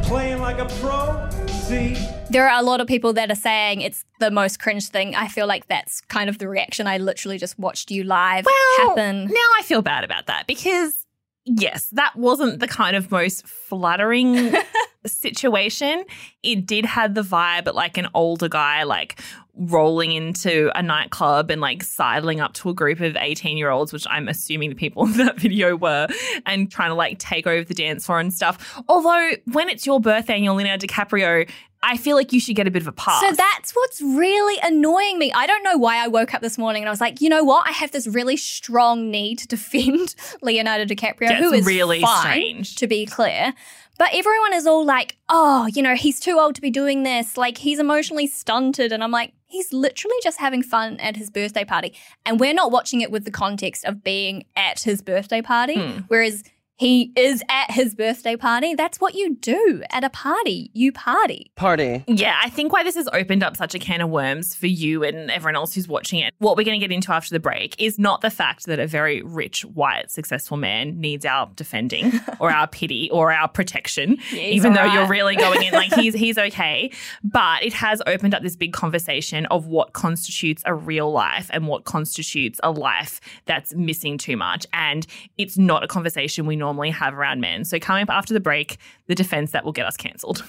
Playing 0.10 0.42
like 0.42 0.58
a 0.58 0.66
pro. 0.82 1.30
See? 1.68 1.96
There 2.32 2.50
are 2.50 2.60
a 2.60 2.64
lot 2.64 2.82
of 2.82 2.88
people 2.88 3.14
that 3.14 3.30
are 3.30 3.36
saying 3.36 3.82
it's 3.82 4.06
the 4.20 4.32
most 4.32 4.60
cringe 4.60 4.88
thing. 4.88 5.14
I 5.14 5.28
feel 5.28 5.46
like 5.46 5.68
that's 5.68 6.02
kind 6.02 6.32
of 6.32 6.40
the 6.40 6.48
reaction. 6.48 6.88
I 6.88 6.98
literally 6.98 7.38
just 7.38 7.60
watched 7.60 7.92
you 7.92 8.04
live 8.04 8.48
happen. 8.80 9.26
Now 9.26 9.50
I 9.60 9.62
feel 9.62 9.84
bad 9.84 10.04
about 10.04 10.26
that 10.26 10.48
because 10.48 11.06
yes, 11.46 11.90
that 11.92 12.16
wasn't 12.16 12.60
the 12.60 12.68
kind 12.68 12.96
of 12.96 13.12
most 13.12 13.46
flattering 13.46 14.34
situation. 15.10 16.06
It 16.44 16.66
did 16.66 16.86
have 16.86 17.14
the 17.14 17.22
vibe 17.22 17.74
like 17.74 17.98
an 17.98 18.08
older 18.14 18.48
guy 18.48 18.84
like 18.84 19.22
rolling 19.56 20.14
into 20.14 20.72
a 20.76 20.82
nightclub 20.82 21.52
and 21.52 21.60
like 21.60 21.84
sidling 21.84 22.40
up 22.40 22.54
to 22.54 22.70
a 22.70 22.74
group 22.74 23.02
of 23.02 23.18
18 23.18 23.58
year 23.58 23.70
olds, 23.70 23.92
which 23.92 24.08
I'm 24.10 24.28
assuming 24.30 24.70
the 24.70 24.76
people 24.76 25.06
in 25.08 25.18
that 25.18 25.38
video 25.38 25.76
were, 25.76 26.08
and 26.46 26.72
trying 26.72 26.90
to 26.92 26.96
like 26.96 27.20
take 27.20 27.46
over 27.46 27.64
the 27.66 27.74
dance 27.74 28.06
floor 28.06 28.20
and 28.20 28.34
stuff. 28.34 28.82
Although 28.88 29.32
when 29.52 29.70
it's 29.70 29.86
your 29.86 30.00
birthday 30.00 30.36
and 30.36 30.46
you're 30.46 30.54
Leonardo 30.54 30.88
DiCaprio, 30.88 31.50
I 31.82 31.96
feel 31.96 32.18
like 32.18 32.34
you 32.34 32.42
should 32.42 32.58
get 32.58 32.68
a 32.68 32.72
bit 32.72 32.82
of 32.82 32.88
a 32.90 32.92
pass. 32.92 33.22
So 33.22 33.32
that's 33.32 33.72
what's 33.72 34.02
really 34.02 34.58
annoying 34.64 35.18
me. 35.18 35.32
I 35.32 35.48
don't 35.48 35.64
know 35.64 35.78
why 35.78 36.04
I 36.04 36.08
woke 36.10 36.34
up 36.34 36.42
this 36.42 36.58
morning 36.58 36.84
and 36.84 36.90
I 36.90 36.92
was 36.92 37.00
like, 37.00 37.22
you 37.22 37.30
know 37.30 37.44
what? 37.44 37.68
I 37.68 37.72
have 37.72 37.92
this 37.92 38.06
really 38.06 38.36
strong 38.36 39.10
need 39.10 39.40
to 39.40 39.48
defend 39.48 40.14
Leonardo 40.42 40.84
DiCaprio, 40.86 41.30
Yeah, 41.30 41.40
who 41.40 41.54
is 41.54 41.66
really 41.66 42.02
fine, 42.02 42.20
strange. 42.22 42.76
to 42.78 42.88
be 42.88 43.06
clear. 43.06 43.54
But 44.00 44.12
everyone 44.14 44.54
is 44.54 44.66
all 44.66 44.86
like, 44.86 45.18
oh, 45.28 45.68
you 45.68 45.84
know, 45.84 45.94
he's 45.94 46.22
too 46.22 46.40
old 46.40 46.56
to 46.56 46.62
be 46.62 46.72
doing 46.72 47.04
this. 47.04 47.36
Like, 47.36 47.58
he's 47.58 47.80
emotionally 47.80 48.28
stunted. 48.28 48.94
And 48.94 49.04
I'm 49.04 49.12
like, 49.12 49.34
he's 49.46 49.74
literally 49.74 50.16
just 50.24 50.40
having 50.40 50.64
fun 50.64 50.98
at 51.02 51.18
his 51.18 51.30
birthday 51.30 51.66
party. 51.66 51.94
And 52.26 52.40
we're 52.40 52.54
not 52.54 52.72
watching 52.72 53.02
it 53.02 53.12
with 53.12 53.26
the 53.26 53.32
context 53.32 53.84
of 53.84 54.02
being 54.02 54.46
at 54.56 54.80
his 54.80 55.02
birthday 55.02 55.42
party. 55.42 55.76
Hmm. 55.76 56.00
Whereas 56.08 56.44
he 56.80 57.12
is 57.18 57.44
at 57.50 57.72
his 57.72 57.94
birthday 57.94 58.38
party. 58.38 58.74
That's 58.74 59.02
what 59.02 59.14
you 59.14 59.36
do 59.36 59.84
at 59.92 60.06
a 60.06 60.10
party. 60.10 60.72
You 60.74 60.94
party. 60.94 61.52
Party. 61.56 62.06
Yeah, 62.08 62.40
I 62.42 62.50
think 62.50 62.72
why 62.72 62.84
this 62.86 62.96
has 62.96 63.10
opened 63.12 63.44
up 63.44 63.58
such 63.58 63.76
a 63.76 63.80
can 63.80 64.00
of 64.00 64.10
worms 64.10 64.56
for 64.56 64.68
you 64.68 65.04
and 65.04 65.30
everyone 65.30 65.58
else 65.58 65.74
who's 65.74 65.90
watching 65.90 66.20
it. 66.20 66.34
What 66.38 66.56
we're 66.56 66.64
going 66.64 66.80
to 66.80 66.88
get 66.88 66.94
into 66.94 67.12
after 67.12 67.36
the 67.36 67.40
break 67.42 67.76
is 67.78 68.00
not 68.00 68.22
the 68.22 68.30
fact 68.30 68.66
that 68.68 68.80
a 68.80 68.88
very 68.88 69.22
rich, 69.22 69.66
white, 69.66 70.10
successful 70.10 70.56
man 70.56 71.02
needs 71.02 71.26
our 71.26 71.50
defending 71.54 72.14
or 72.40 72.50
our 72.50 72.66
pity 72.66 73.10
or 73.12 73.34
our 73.34 73.50
protection, 73.50 74.16
he's 74.30 74.56
even 74.56 74.72
though 74.72 74.80
alright. 74.80 74.94
you're 74.94 75.10
really 75.10 75.36
going 75.36 75.62
in 75.62 75.74
like 75.74 75.94
he's 75.94 76.14
he's 76.16 76.38
okay. 76.38 76.94
But 77.26 77.62
it 77.62 77.74
has 77.74 78.02
opened 78.08 78.34
up 78.34 78.42
this 78.42 78.56
big 78.56 78.72
conversation 78.72 79.48
of 79.48 79.68
what 79.68 79.92
constitutes 79.92 80.64
a 80.66 80.74
real 80.74 81.12
life 81.12 81.50
and 81.52 81.68
what 81.68 81.84
constitutes 81.84 82.58
a 82.64 82.72
life 82.72 83.20
that's 83.48 83.76
missing 83.76 84.18
too 84.18 84.38
much. 84.38 84.66
And 84.72 85.06
it's 85.38 85.58
not 85.58 85.84
a 85.84 85.88
conversation 85.88 86.46
we 86.46 86.56
normally 86.56 86.69
have 86.92 87.14
around 87.14 87.42
men. 87.42 87.66
So 87.66 87.80
coming 87.80 88.04
up 88.04 88.10
after 88.10 88.34
the 88.34 88.40
break, 88.40 88.78
the 89.08 89.16
defense 89.16 89.52
that 89.52 89.66
will 89.66 89.72
get 89.72 89.86
us 89.86 89.98
cancelled. 89.98 90.44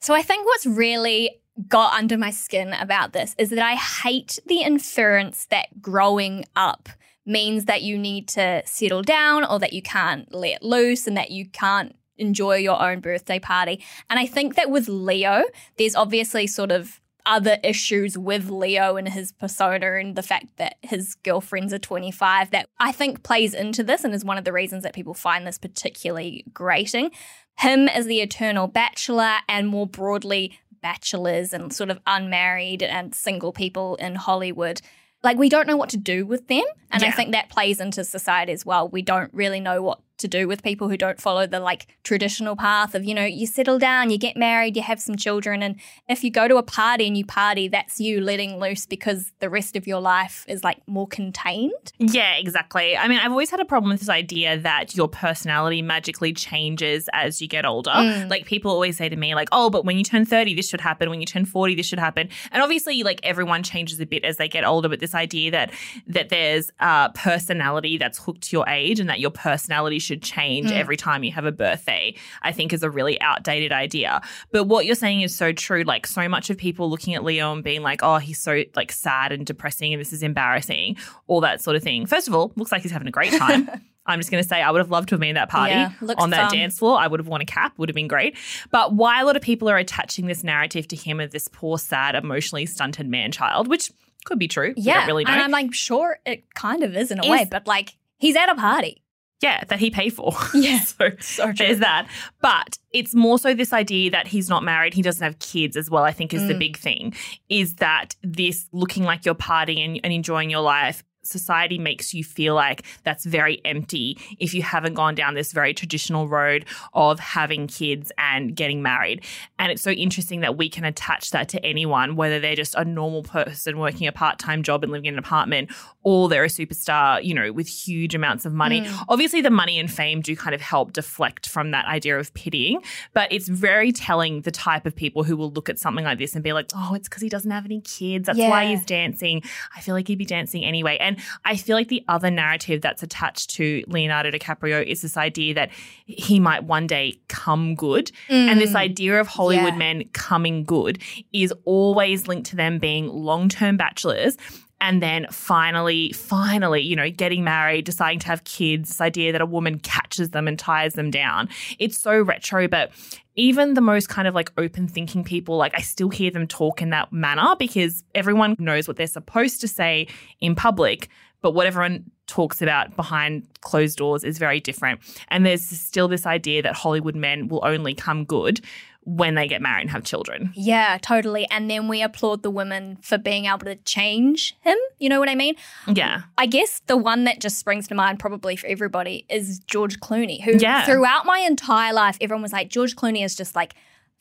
So 0.00 0.14
I 0.14 0.22
think 0.22 0.46
what's 0.46 0.66
really 0.66 1.40
got 1.68 1.94
under 1.94 2.18
my 2.18 2.30
skin 2.30 2.74
about 2.74 3.12
this 3.12 3.34
is 3.38 3.50
that 3.50 3.58
I 3.58 3.74
hate 3.74 4.38
the 4.46 4.60
inference 4.60 5.46
that 5.46 5.80
growing 5.80 6.44
up 6.54 6.88
means 7.24 7.64
that 7.64 7.82
you 7.82 7.98
need 7.98 8.28
to 8.28 8.62
settle 8.64 9.02
down 9.02 9.44
or 9.44 9.58
that 9.58 9.72
you 9.72 9.82
can't 9.82 10.32
let 10.32 10.62
loose 10.62 11.06
and 11.06 11.16
that 11.16 11.30
you 11.30 11.48
can't 11.48 11.96
enjoy 12.18 12.56
your 12.56 12.80
own 12.80 13.00
birthday 13.00 13.38
party. 13.38 13.82
And 14.08 14.18
I 14.18 14.26
think 14.26 14.54
that 14.54 14.70
with 14.70 14.88
Leo, 14.88 15.44
there's 15.76 15.96
obviously 15.96 16.46
sort 16.46 16.70
of 16.70 17.00
other 17.26 17.58
issues 17.62 18.16
with 18.16 18.48
Leo 18.48 18.96
and 18.96 19.08
his 19.08 19.32
persona 19.32 19.94
and 19.94 20.16
the 20.16 20.22
fact 20.22 20.56
that 20.56 20.76
his 20.82 21.16
girlfriends 21.16 21.72
are 21.72 21.78
25 21.78 22.50
that 22.52 22.68
I 22.78 22.92
think 22.92 23.22
plays 23.22 23.52
into 23.52 23.82
this 23.82 24.04
and 24.04 24.14
is 24.14 24.24
one 24.24 24.38
of 24.38 24.44
the 24.44 24.52
reasons 24.52 24.84
that 24.84 24.94
people 24.94 25.12
find 25.12 25.46
this 25.46 25.58
particularly 25.58 26.44
grating. 26.54 27.10
Him 27.58 27.88
as 27.88 28.06
the 28.06 28.20
eternal 28.20 28.68
bachelor 28.68 29.36
and 29.48 29.68
more 29.68 29.86
broadly 29.86 30.58
bachelors 30.80 31.52
and 31.52 31.72
sort 31.72 31.90
of 31.90 32.00
unmarried 32.06 32.82
and 32.82 33.14
single 33.14 33.52
people 33.52 33.96
in 33.96 34.14
Hollywood. 34.14 34.80
Like 35.22 35.36
we 35.36 35.48
don't 35.48 35.66
know 35.66 35.76
what 35.76 35.90
to 35.90 35.96
do 35.96 36.24
with 36.24 36.46
them 36.46 36.64
and 36.92 37.02
i 37.02 37.10
think 37.10 37.32
that 37.32 37.48
plays 37.48 37.80
into 37.80 38.04
society 38.04 38.52
as 38.52 38.64
well. 38.64 38.88
We 38.88 39.02
don't 39.02 39.32
really 39.34 39.58
know 39.60 39.82
what 39.82 40.00
to 40.18 40.28
do 40.28 40.48
with 40.48 40.62
people 40.62 40.88
who 40.88 40.96
don't 40.96 41.20
follow 41.20 41.46
the 41.46 41.60
like 41.60 41.86
traditional 42.04 42.56
path 42.56 42.94
of 42.94 43.04
you 43.04 43.14
know 43.14 43.24
you 43.24 43.46
settle 43.46 43.78
down 43.78 44.10
you 44.10 44.18
get 44.18 44.36
married 44.36 44.76
you 44.76 44.82
have 44.82 45.00
some 45.00 45.16
children 45.16 45.62
and 45.62 45.76
if 46.08 46.24
you 46.24 46.30
go 46.30 46.48
to 46.48 46.56
a 46.56 46.62
party 46.62 47.06
and 47.06 47.16
you 47.16 47.24
party 47.24 47.68
that's 47.68 48.00
you 48.00 48.20
letting 48.20 48.58
loose 48.58 48.86
because 48.86 49.32
the 49.40 49.50
rest 49.50 49.76
of 49.76 49.86
your 49.86 50.00
life 50.00 50.44
is 50.48 50.62
like 50.64 50.78
more 50.86 51.06
contained 51.06 51.92
Yeah, 51.98 52.34
exactly. 52.36 52.96
I 52.96 53.08
mean, 53.08 53.18
I've 53.18 53.30
always 53.30 53.50
had 53.50 53.60
a 53.60 53.64
problem 53.64 53.90
with 53.90 54.00
this 54.00 54.08
idea 54.08 54.58
that 54.58 54.94
your 54.94 55.08
personality 55.08 55.82
magically 55.82 56.32
changes 56.32 57.08
as 57.12 57.40
you 57.40 57.48
get 57.48 57.64
older. 57.64 57.90
Mm. 57.90 58.30
Like 58.30 58.46
people 58.46 58.70
always 58.70 58.96
say 58.96 59.08
to 59.08 59.16
me, 59.16 59.34
like, 59.34 59.48
"Oh, 59.52 59.70
but 59.70 59.84
when 59.84 59.96
you 59.96 60.04
turn 60.04 60.24
thirty, 60.24 60.54
this 60.54 60.68
should 60.68 60.80
happen. 60.80 61.10
When 61.10 61.20
you 61.20 61.26
turn 61.26 61.44
forty, 61.44 61.74
this 61.74 61.86
should 61.86 61.98
happen." 61.98 62.28
And 62.52 62.62
obviously, 62.62 63.02
like 63.02 63.20
everyone 63.22 63.62
changes 63.62 64.00
a 64.00 64.06
bit 64.06 64.24
as 64.24 64.36
they 64.36 64.48
get 64.48 64.64
older. 64.64 64.88
But 64.88 65.00
this 65.00 65.14
idea 65.14 65.50
that 65.52 65.72
that 66.06 66.28
there's 66.28 66.70
uh, 66.80 67.10
personality 67.10 67.98
that's 67.98 68.18
hooked 68.18 68.42
to 68.42 68.56
your 68.56 68.68
age, 68.68 69.00
and 69.00 69.08
that 69.08 69.20
your 69.20 69.30
personality 69.30 69.98
should 70.06 70.22
change 70.22 70.68
Mm. 70.70 70.72
every 70.78 70.96
time 70.96 71.22
you 71.24 71.32
have 71.32 71.44
a 71.44 71.52
birthday, 71.52 72.14
I 72.42 72.52
think 72.52 72.72
is 72.72 72.82
a 72.82 72.90
really 72.90 73.20
outdated 73.20 73.72
idea. 73.72 74.20
But 74.52 74.64
what 74.64 74.86
you're 74.86 74.94
saying 74.94 75.20
is 75.20 75.34
so 75.34 75.52
true. 75.52 75.82
Like 75.82 76.06
so 76.06 76.28
much 76.28 76.48
of 76.48 76.56
people 76.56 76.88
looking 76.88 77.14
at 77.14 77.22
Leo 77.24 77.52
and 77.52 77.62
being 77.62 77.82
like, 77.82 78.00
"Oh, 78.02 78.16
he's 78.18 78.38
so 78.40 78.62
like 78.74 78.92
sad 78.92 79.32
and 79.32 79.44
depressing, 79.44 79.92
and 79.92 80.00
this 80.00 80.12
is 80.12 80.22
embarrassing," 80.22 80.96
all 81.26 81.40
that 81.42 81.60
sort 81.60 81.76
of 81.76 81.82
thing. 81.82 82.06
First 82.06 82.28
of 82.28 82.34
all, 82.34 82.52
looks 82.56 82.72
like 82.72 82.82
he's 82.82 82.92
having 82.92 83.08
a 83.08 83.12
great 83.12 83.32
time. 83.32 83.68
I'm 84.08 84.20
just 84.20 84.30
going 84.30 84.40
to 84.40 84.48
say 84.48 84.62
I 84.62 84.70
would 84.70 84.78
have 84.78 84.92
loved 84.92 85.08
to 85.08 85.14
have 85.16 85.20
been 85.20 85.36
at 85.36 85.48
that 85.48 85.50
party 85.50 85.72
Yeah, 85.74 85.90
on 86.18 86.30
that 86.30 86.50
fun. 86.50 86.56
dance 86.58 86.78
floor. 86.78 86.96
I 86.96 87.08
would 87.08 87.18
have 87.18 87.26
worn 87.26 87.40
a 87.40 87.44
cap, 87.44 87.72
would 87.76 87.88
have 87.88 87.96
been 87.96 88.06
great. 88.06 88.36
But 88.70 88.94
why 88.94 89.20
a 89.20 89.24
lot 89.24 89.34
of 89.34 89.42
people 89.42 89.68
are 89.68 89.76
attaching 89.78 90.26
this 90.26 90.44
narrative 90.44 90.86
to 90.88 90.96
him 90.96 91.18
of 91.18 91.32
this 91.32 91.48
poor, 91.48 91.76
sad, 91.76 92.14
emotionally 92.14 92.66
stunted 92.66 93.08
man 93.08 93.32
child, 93.32 93.66
which 93.66 93.90
could 94.24 94.38
be 94.38 94.46
true. 94.46 94.74
We 94.76 94.82
yeah 94.82 94.98
don't 94.98 95.06
really 95.08 95.24
know. 95.24 95.30
and 95.32 95.42
i'm 95.42 95.50
like 95.52 95.72
sure 95.74 96.18
it 96.26 96.52
kind 96.54 96.82
of 96.84 96.96
is 96.96 97.10
in 97.12 97.18
a 97.20 97.22
Is- 97.24 97.28
way 97.30 97.46
but 97.48 97.66
like 97.68 97.96
he's 98.18 98.34
at 98.36 98.48
a 98.48 98.54
party 98.56 99.00
yeah, 99.42 99.64
that 99.68 99.78
he 99.78 99.90
paid 99.90 100.10
for. 100.14 100.32
Yeah, 100.54 100.80
so 100.80 101.10
so 101.20 101.44
true. 101.46 101.54
there's 101.58 101.80
that. 101.80 102.08
But 102.40 102.78
it's 102.92 103.14
more 103.14 103.38
so 103.38 103.52
this 103.54 103.72
idea 103.72 104.10
that 104.10 104.26
he's 104.26 104.48
not 104.48 104.62
married, 104.62 104.94
he 104.94 105.02
doesn't 105.02 105.22
have 105.22 105.38
kids 105.38 105.76
as 105.76 105.90
well, 105.90 106.02
I 106.04 106.12
think 106.12 106.32
is 106.32 106.46
the 106.48 106.54
Mm. 106.54 106.58
big 106.58 106.76
thing. 106.78 107.14
Is 107.48 107.74
that 107.74 108.14
this 108.22 108.68
looking 108.72 109.04
like 109.04 109.24
you're 109.26 109.34
partying 109.34 109.84
and, 109.84 110.00
and 110.02 110.12
enjoying 110.12 110.48
your 110.50 110.62
life. 110.62 111.04
Society 111.26 111.78
makes 111.78 112.14
you 112.14 112.24
feel 112.24 112.54
like 112.54 112.84
that's 113.04 113.24
very 113.24 113.60
empty 113.64 114.18
if 114.38 114.54
you 114.54 114.62
haven't 114.62 114.94
gone 114.94 115.14
down 115.14 115.34
this 115.34 115.52
very 115.52 115.74
traditional 115.74 116.28
road 116.28 116.64
of 116.94 117.18
having 117.18 117.66
kids 117.66 118.12
and 118.18 118.54
getting 118.54 118.82
married. 118.82 119.24
And 119.58 119.72
it's 119.72 119.82
so 119.82 119.90
interesting 119.90 120.40
that 120.40 120.56
we 120.56 120.68
can 120.68 120.84
attach 120.84 121.30
that 121.30 121.48
to 121.50 121.64
anyone, 121.64 122.16
whether 122.16 122.40
they're 122.40 122.56
just 122.56 122.74
a 122.74 122.84
normal 122.84 123.22
person 123.22 123.78
working 123.78 124.06
a 124.06 124.12
part 124.12 124.38
time 124.38 124.62
job 124.62 124.82
and 124.82 124.92
living 124.92 125.06
in 125.06 125.14
an 125.14 125.18
apartment, 125.18 125.70
or 126.02 126.28
they're 126.28 126.44
a 126.44 126.48
superstar, 126.48 127.22
you 127.22 127.34
know, 127.34 127.52
with 127.52 127.68
huge 127.68 128.14
amounts 128.14 128.44
of 128.44 128.52
money. 128.52 128.82
Mm. 128.82 129.04
Obviously, 129.08 129.40
the 129.40 129.50
money 129.50 129.78
and 129.78 129.90
fame 129.90 130.20
do 130.20 130.36
kind 130.36 130.54
of 130.54 130.60
help 130.60 130.92
deflect 130.92 131.48
from 131.48 131.70
that 131.72 131.86
idea 131.86 132.18
of 132.18 132.32
pitying, 132.34 132.80
but 133.12 133.32
it's 133.32 133.48
very 133.48 133.92
telling 133.92 134.42
the 134.42 134.50
type 134.50 134.86
of 134.86 134.94
people 134.94 135.24
who 135.24 135.36
will 135.36 135.50
look 135.50 135.68
at 135.68 135.78
something 135.78 136.04
like 136.04 136.18
this 136.18 136.34
and 136.34 136.44
be 136.44 136.52
like, 136.52 136.70
oh, 136.74 136.94
it's 136.94 137.08
because 137.08 137.22
he 137.22 137.28
doesn't 137.28 137.50
have 137.50 137.64
any 137.64 137.80
kids. 137.80 138.26
That's 138.26 138.38
why 138.38 138.66
he's 138.66 138.84
dancing. 138.84 139.42
I 139.74 139.80
feel 139.80 139.94
like 139.94 140.08
he'd 140.08 140.18
be 140.18 140.24
dancing 140.24 140.64
anyway. 140.64 140.96
And 141.00 141.15
I 141.44 141.56
feel 141.56 141.76
like 141.76 141.88
the 141.88 142.04
other 142.08 142.30
narrative 142.30 142.80
that's 142.82 143.02
attached 143.02 143.50
to 143.56 143.84
Leonardo 143.88 144.30
DiCaprio 144.30 144.84
is 144.84 145.02
this 145.02 145.16
idea 145.16 145.54
that 145.54 145.70
he 146.06 146.38
might 146.40 146.64
one 146.64 146.86
day 146.86 147.18
come 147.28 147.74
good. 147.74 148.10
And 148.28 148.60
this 148.60 148.72
Mm. 148.72 148.76
idea 148.76 149.20
of 149.20 149.28
Hollywood 149.28 149.72
Yeah. 149.74 149.78
men 149.78 150.04
coming 150.12 150.64
good 150.64 151.00
is 151.32 151.52
always 151.64 152.26
linked 152.28 152.48
to 152.50 152.56
them 152.56 152.78
being 152.78 153.08
long 153.08 153.48
term 153.48 153.76
bachelors. 153.76 154.36
And 154.80 155.02
then 155.02 155.26
finally, 155.30 156.12
finally, 156.12 156.82
you 156.82 156.96
know, 156.96 157.10
getting 157.10 157.42
married, 157.42 157.86
deciding 157.86 158.18
to 158.20 158.26
have 158.26 158.44
kids, 158.44 158.90
this 158.90 159.00
idea 159.00 159.32
that 159.32 159.40
a 159.40 159.46
woman 159.46 159.78
catches 159.78 160.30
them 160.30 160.46
and 160.46 160.58
ties 160.58 160.94
them 160.94 161.10
down. 161.10 161.48
It's 161.78 161.96
so 161.96 162.20
retro, 162.20 162.68
but 162.68 162.90
even 163.36 163.74
the 163.74 163.80
most 163.80 164.08
kind 164.08 164.28
of 164.28 164.34
like 164.34 164.52
open 164.58 164.86
thinking 164.86 165.24
people, 165.24 165.56
like 165.56 165.72
I 165.74 165.80
still 165.80 166.10
hear 166.10 166.30
them 166.30 166.46
talk 166.46 166.82
in 166.82 166.90
that 166.90 167.12
manner 167.12 167.56
because 167.58 168.04
everyone 168.14 168.56
knows 168.58 168.86
what 168.86 168.96
they're 168.96 169.06
supposed 169.06 169.60
to 169.62 169.68
say 169.68 170.08
in 170.40 170.54
public, 170.54 171.08
but 171.40 171.52
what 171.52 171.66
everyone 171.66 172.10
talks 172.26 172.60
about 172.60 172.96
behind 172.96 173.46
closed 173.60 173.98
doors 173.98 174.24
is 174.24 174.38
very 174.38 174.60
different. 174.60 175.00
And 175.28 175.46
there's 175.46 175.62
still 175.62 176.08
this 176.08 176.26
idea 176.26 176.62
that 176.62 176.74
Hollywood 176.74 177.14
men 177.14 177.48
will 177.48 177.64
only 177.64 177.94
come 177.94 178.24
good 178.24 178.60
when 179.06 179.36
they 179.36 179.46
get 179.46 179.62
married 179.62 179.82
and 179.82 179.90
have 179.90 180.02
children. 180.02 180.50
Yeah, 180.54 180.98
totally. 181.00 181.46
And 181.48 181.70
then 181.70 181.86
we 181.86 182.02
applaud 182.02 182.42
the 182.42 182.50
women 182.50 182.98
for 183.02 183.16
being 183.16 183.44
able 183.46 183.60
to 183.60 183.76
change 183.76 184.56
him. 184.62 184.76
You 184.98 185.08
know 185.08 185.20
what 185.20 185.28
I 185.28 185.36
mean? 185.36 185.54
Yeah. 185.86 186.22
I 186.36 186.46
guess 186.46 186.82
the 186.88 186.96
one 186.96 187.22
that 187.24 187.40
just 187.40 187.56
springs 187.58 187.86
to 187.88 187.94
mind, 187.94 188.18
probably 188.18 188.56
for 188.56 188.66
everybody, 188.66 189.24
is 189.30 189.60
George 189.60 190.00
Clooney, 190.00 190.42
who 190.42 190.56
Yeah. 190.58 190.84
throughout 190.84 191.24
my 191.24 191.38
entire 191.38 191.92
life, 191.92 192.18
everyone 192.20 192.42
was 192.42 192.52
like, 192.52 192.68
George 192.68 192.96
Clooney 192.96 193.24
is 193.24 193.36
just 193.36 193.54
like 193.54 193.74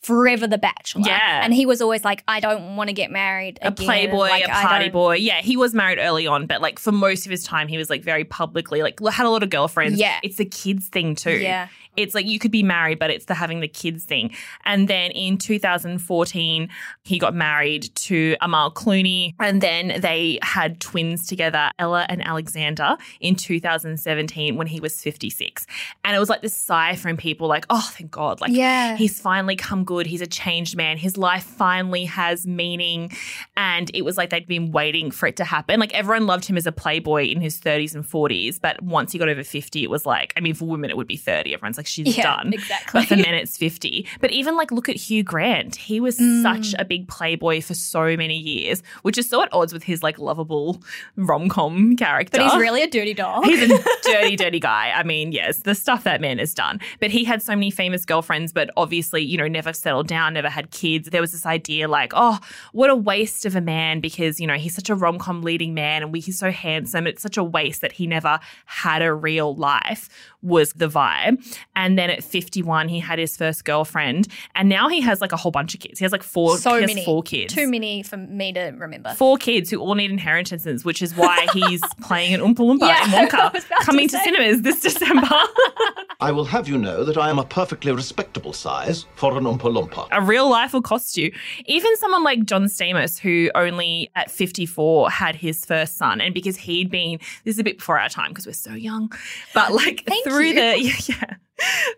forever 0.05 0.47
the 0.47 0.57
bachelor. 0.57 1.03
Yeah. 1.05 1.41
And 1.43 1.53
he 1.53 1.65
was 1.65 1.81
always 1.81 2.03
like, 2.05 2.23
I 2.27 2.39
don't 2.39 2.75
want 2.75 2.89
to 2.89 2.93
get 2.93 3.11
married. 3.11 3.59
a 3.61 3.71
playboy, 3.71 4.29
Like, 4.29 4.45
a 4.45 4.49
party 4.49 4.89
boy. 4.89 5.15
Yeah, 5.15 5.41
he 5.41 5.57
was 5.57 5.73
married 5.73 5.97
early 5.99 6.27
on, 6.27 6.45
but 6.45 6.61
like 6.61 6.79
for 6.79 6.91
most 6.91 7.25
of 7.25 7.31
his 7.31 7.43
time, 7.43 7.67
he 7.67 7.77
was 7.77 7.89
like 7.89 8.03
very 8.03 8.23
publicly, 8.23 8.81
like 8.81 8.99
had 9.11 9.25
a 9.25 9.29
lot 9.29 9.43
of 9.43 9.49
girlfriends. 9.49 9.99
Yeah. 9.99 10.19
It's 10.23 10.37
the 10.37 10.45
kids 10.45 10.87
thing 10.87 11.15
too. 11.15 11.37
Yeah. 11.37 11.67
It's 11.97 12.13
like 12.13 12.25
you 12.25 12.39
could 12.39 12.51
be 12.51 12.61
married, 12.61 12.99
but 12.99 13.09
it's 13.09 13.23
the 13.25 13.33
having 13.33 13.61
the 13.61 13.69
kids 13.69 14.03
thing. 14.03 14.31
And 14.65 14.89
then 14.89 15.11
in 15.11 15.37
2014, 15.37 16.69
he 17.05 17.19
got 17.19 17.33
married 17.33 17.83
to 17.95 18.35
Amal 18.41 18.69
Clooney, 18.71 19.33
and 19.39 19.61
then 19.61 20.01
they 20.01 20.37
had 20.41 20.81
twins 20.81 21.25
together, 21.25 21.71
Ella 21.79 22.05
and 22.09 22.21
Alexander, 22.25 22.97
in 23.21 23.35
2017 23.35 24.57
when 24.57 24.67
he 24.67 24.81
was 24.81 24.99
56. 25.01 25.65
And 26.03 26.13
it 26.15 26.19
was 26.19 26.29
like 26.29 26.41
this 26.41 26.53
sigh 26.53 26.95
from 26.97 27.15
people, 27.15 27.47
like, 27.47 27.65
oh, 27.69 27.89
thank 27.93 28.11
God, 28.11 28.41
like 28.41 28.51
Yeah. 28.51 28.97
he's 28.97 29.19
finally 29.21 29.55
come 29.55 29.85
good. 29.85 29.94
He's 30.05 30.21
a 30.21 30.27
changed 30.27 30.75
man. 30.75 30.97
His 30.97 31.17
life 31.17 31.43
finally 31.43 32.05
has 32.05 32.45
meaning. 32.45 33.11
And 33.57 33.89
it 33.93 34.03
was 34.03 34.17
like 34.17 34.29
they'd 34.29 34.47
been 34.47 34.71
waiting 34.71 35.11
for 35.11 35.27
it 35.27 35.35
to 35.37 35.43
happen. 35.45 35.79
Like 35.79 35.93
everyone 35.93 36.27
loved 36.27 36.45
him 36.45 36.57
as 36.57 36.65
a 36.65 36.71
playboy 36.71 37.25
in 37.27 37.41
his 37.41 37.59
30s 37.59 37.95
and 37.95 38.03
40s. 38.03 38.59
But 38.61 38.81
once 38.81 39.11
he 39.11 39.19
got 39.19 39.29
over 39.29 39.43
50, 39.43 39.83
it 39.83 39.89
was 39.89 40.05
like, 40.05 40.33
I 40.35 40.39
mean, 40.41 40.53
for 40.53 40.65
women, 40.65 40.89
it 40.89 40.97
would 40.97 41.07
be 41.07 41.17
30. 41.17 41.53
Everyone's 41.53 41.77
like, 41.77 41.87
she's 41.87 42.17
Yeah, 42.17 42.35
done. 42.35 42.53
exactly. 42.53 43.01
But 43.01 43.07
for 43.07 43.15
men, 43.15 43.33
it's 43.35 43.57
50. 43.57 44.07
But 44.19 44.31
even 44.31 44.55
like, 44.57 44.71
look 44.71 44.89
at 44.89 44.95
Hugh 44.95 45.23
Grant. 45.23 45.75
He 45.75 45.99
was 45.99 46.17
Mm. 46.19 46.41
such 46.43 46.73
a 46.79 46.85
big 46.85 47.07
playboy 47.07 47.61
for 47.61 47.73
so 47.73 48.15
many 48.17 48.37
years, 48.37 48.81
which 49.03 49.17
is 49.17 49.29
so 49.29 49.41
at 49.41 49.49
odds 49.53 49.73
with 49.73 49.83
his 49.83 50.01
like 50.01 50.17
lovable 50.19 50.81
rom 51.17 51.49
com 51.49 51.95
character. 51.95 52.37
But 52.37 52.49
he's 52.51 52.59
really 52.59 52.81
a 52.81 52.87
dirty 52.89 53.13
dog. 53.13 53.45
He's 53.45 53.69
a 53.69 53.83
dirty, 54.03 54.35
dirty 54.35 54.59
guy. 54.59 54.91
I 54.95 55.03
mean, 55.03 55.31
yes, 55.31 55.59
the 55.59 55.75
stuff 55.75 56.03
that 56.05 56.21
man 56.21 56.37
has 56.39 56.53
done. 56.53 56.79
But 56.99 57.11
he 57.11 57.23
had 57.25 57.41
so 57.41 57.53
many 57.53 57.69
famous 57.71 58.05
girlfriends, 58.05 58.53
but 58.53 58.69
obviously, 58.77 59.21
you 59.23 59.37
know, 59.37 59.47
never 59.47 59.73
settled 59.75 60.07
down, 60.07 60.33
never 60.33 60.49
had 60.49 60.71
kids. 60.71 61.09
There 61.09 61.21
was 61.21 61.31
this 61.31 61.45
idea 61.45 61.87
like, 61.87 62.13
oh, 62.15 62.39
what 62.71 62.89
a 62.89 62.95
waste 62.95 63.45
of 63.45 63.55
a 63.55 63.61
man 63.61 63.99
because, 63.99 64.39
you 64.39 64.47
know, 64.47 64.55
he's 64.55 64.75
such 64.75 64.89
a 64.89 64.95
rom 64.95 65.19
com 65.19 65.41
leading 65.41 65.73
man 65.73 66.03
and 66.03 66.11
we, 66.11 66.19
he's 66.19 66.39
so 66.39 66.51
handsome. 66.51 67.07
It's 67.07 67.21
such 67.21 67.37
a 67.37 67.43
waste 67.43 67.81
that 67.81 67.91
he 67.91 68.07
never 68.07 68.39
had 68.65 69.01
a 69.01 69.13
real 69.13 69.55
life, 69.55 70.09
was 70.41 70.73
the 70.73 70.87
vibe. 70.87 71.43
And 71.75 71.97
then 71.97 72.09
at 72.09 72.23
51, 72.23 72.89
he 72.89 72.99
had 72.99 73.19
his 73.19 73.35
first 73.35 73.65
girlfriend. 73.65 74.27
And 74.55 74.69
now 74.69 74.89
he 74.89 75.01
has 75.01 75.21
like 75.21 75.31
a 75.31 75.37
whole 75.37 75.51
bunch 75.51 75.73
of 75.73 75.79
kids. 75.79 75.99
He 75.99 76.05
has 76.05 76.11
like 76.11 76.23
four, 76.23 76.57
so 76.57 76.75
he 76.75 76.81
has 76.81 76.89
many. 76.89 77.05
four 77.05 77.23
kids. 77.23 77.53
Too 77.53 77.69
many 77.69 78.03
for 78.03 78.17
me 78.17 78.53
to 78.53 78.73
remember. 78.77 79.13
Four 79.15 79.37
kids 79.37 79.69
who 79.69 79.79
all 79.79 79.95
need 79.95 80.11
inheritances, 80.11 80.85
which 80.85 81.01
is 81.01 81.15
why 81.15 81.47
he's 81.53 81.81
playing 82.01 82.33
an 82.33 82.41
Oompa 82.41 82.57
Loompa 82.57 82.87
Yeah, 82.87 83.03
in 83.05 83.11
Wonka, 83.11 83.53
was 83.53 83.65
about 83.65 83.79
to 83.79 83.85
coming 83.85 84.07
to, 84.09 84.17
cinemas 84.19 84.61
this 84.61 84.81
December. 84.81 85.27
I 86.21 86.31
will 86.31 86.45
have 86.45 86.67
you 86.67 86.77
know 86.77 87.03
that 87.03 87.17
I 87.17 87.29
am 87.29 87.39
a 87.39 87.45
perfectly 87.45 87.91
respectable 87.91 88.53
size 88.53 89.05
for 89.15 89.37
an 89.37 89.43
Oompa 89.43 89.64
Loompa. 89.69 90.07
a 90.11 90.21
real 90.21 90.49
life 90.49 90.73
will 90.73 90.81
cost 90.81 91.17
you. 91.17 91.31
Even 91.65 91.95
someone 91.97 92.23
like 92.23 92.45
John 92.45 92.65
Stamos, 92.65 93.19
who 93.19 93.49
only 93.55 94.09
at 94.15 94.31
54 94.31 95.09
had 95.09 95.35
his 95.35 95.65
first 95.65 95.97
son, 95.97 96.21
and 96.21 96.33
because 96.33 96.57
he'd 96.57 96.89
been, 96.89 97.19
this 97.43 97.55
is 97.55 97.59
a 97.59 97.63
bit 97.63 97.77
before 97.77 97.99
our 97.99 98.09
time 98.09 98.29
because 98.31 98.45
we're 98.45 98.53
so 98.53 98.71
young, 98.73 99.11
but 99.53 99.71
like 99.73 100.03
Thank 100.05 100.23
through 100.23 100.45
you. 100.47 100.53
the, 100.55 100.79
yeah, 100.81 100.93
yeah. 101.07 101.35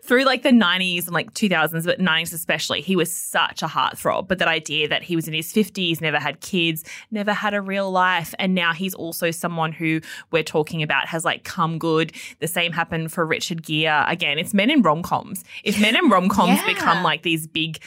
Through 0.04 0.24
like 0.24 0.42
the 0.42 0.50
90s 0.50 1.04
and 1.06 1.12
like 1.12 1.34
2000s, 1.34 1.84
but 1.84 1.98
90s 1.98 2.32
especially, 2.32 2.80
he 2.80 2.94
was 2.96 3.12
such 3.12 3.62
a 3.62 3.66
heartthrob. 3.66 4.28
But 4.28 4.38
that 4.38 4.48
idea 4.48 4.88
that 4.88 5.02
he 5.02 5.16
was 5.16 5.26
in 5.26 5.34
his 5.34 5.52
50s, 5.52 6.00
never 6.00 6.18
had 6.18 6.40
kids, 6.40 6.84
never 7.10 7.32
had 7.32 7.54
a 7.54 7.60
real 7.60 7.90
life. 7.90 8.34
And 8.38 8.54
now 8.54 8.72
he's 8.72 8.94
also 8.94 9.30
someone 9.30 9.72
who 9.72 10.00
we're 10.30 10.44
talking 10.44 10.82
about 10.82 11.08
has 11.08 11.24
like 11.24 11.44
come 11.44 11.78
good. 11.78 12.12
The 12.38 12.46
same 12.46 12.72
happened 12.72 13.12
for 13.12 13.26
Richard 13.26 13.62
Gere. 13.62 14.04
Again, 14.06 14.38
it's 14.38 14.54
men 14.54 14.70
in 14.70 14.82
rom 14.82 15.02
coms. 15.02 15.44
If 15.64 15.80
men 15.80 15.96
in 15.96 16.08
rom 16.08 16.28
coms 16.28 16.58
Yeah. 16.58 16.66
become 16.66 17.02
like 17.02 17.22
these 17.22 17.46
big 17.46 17.78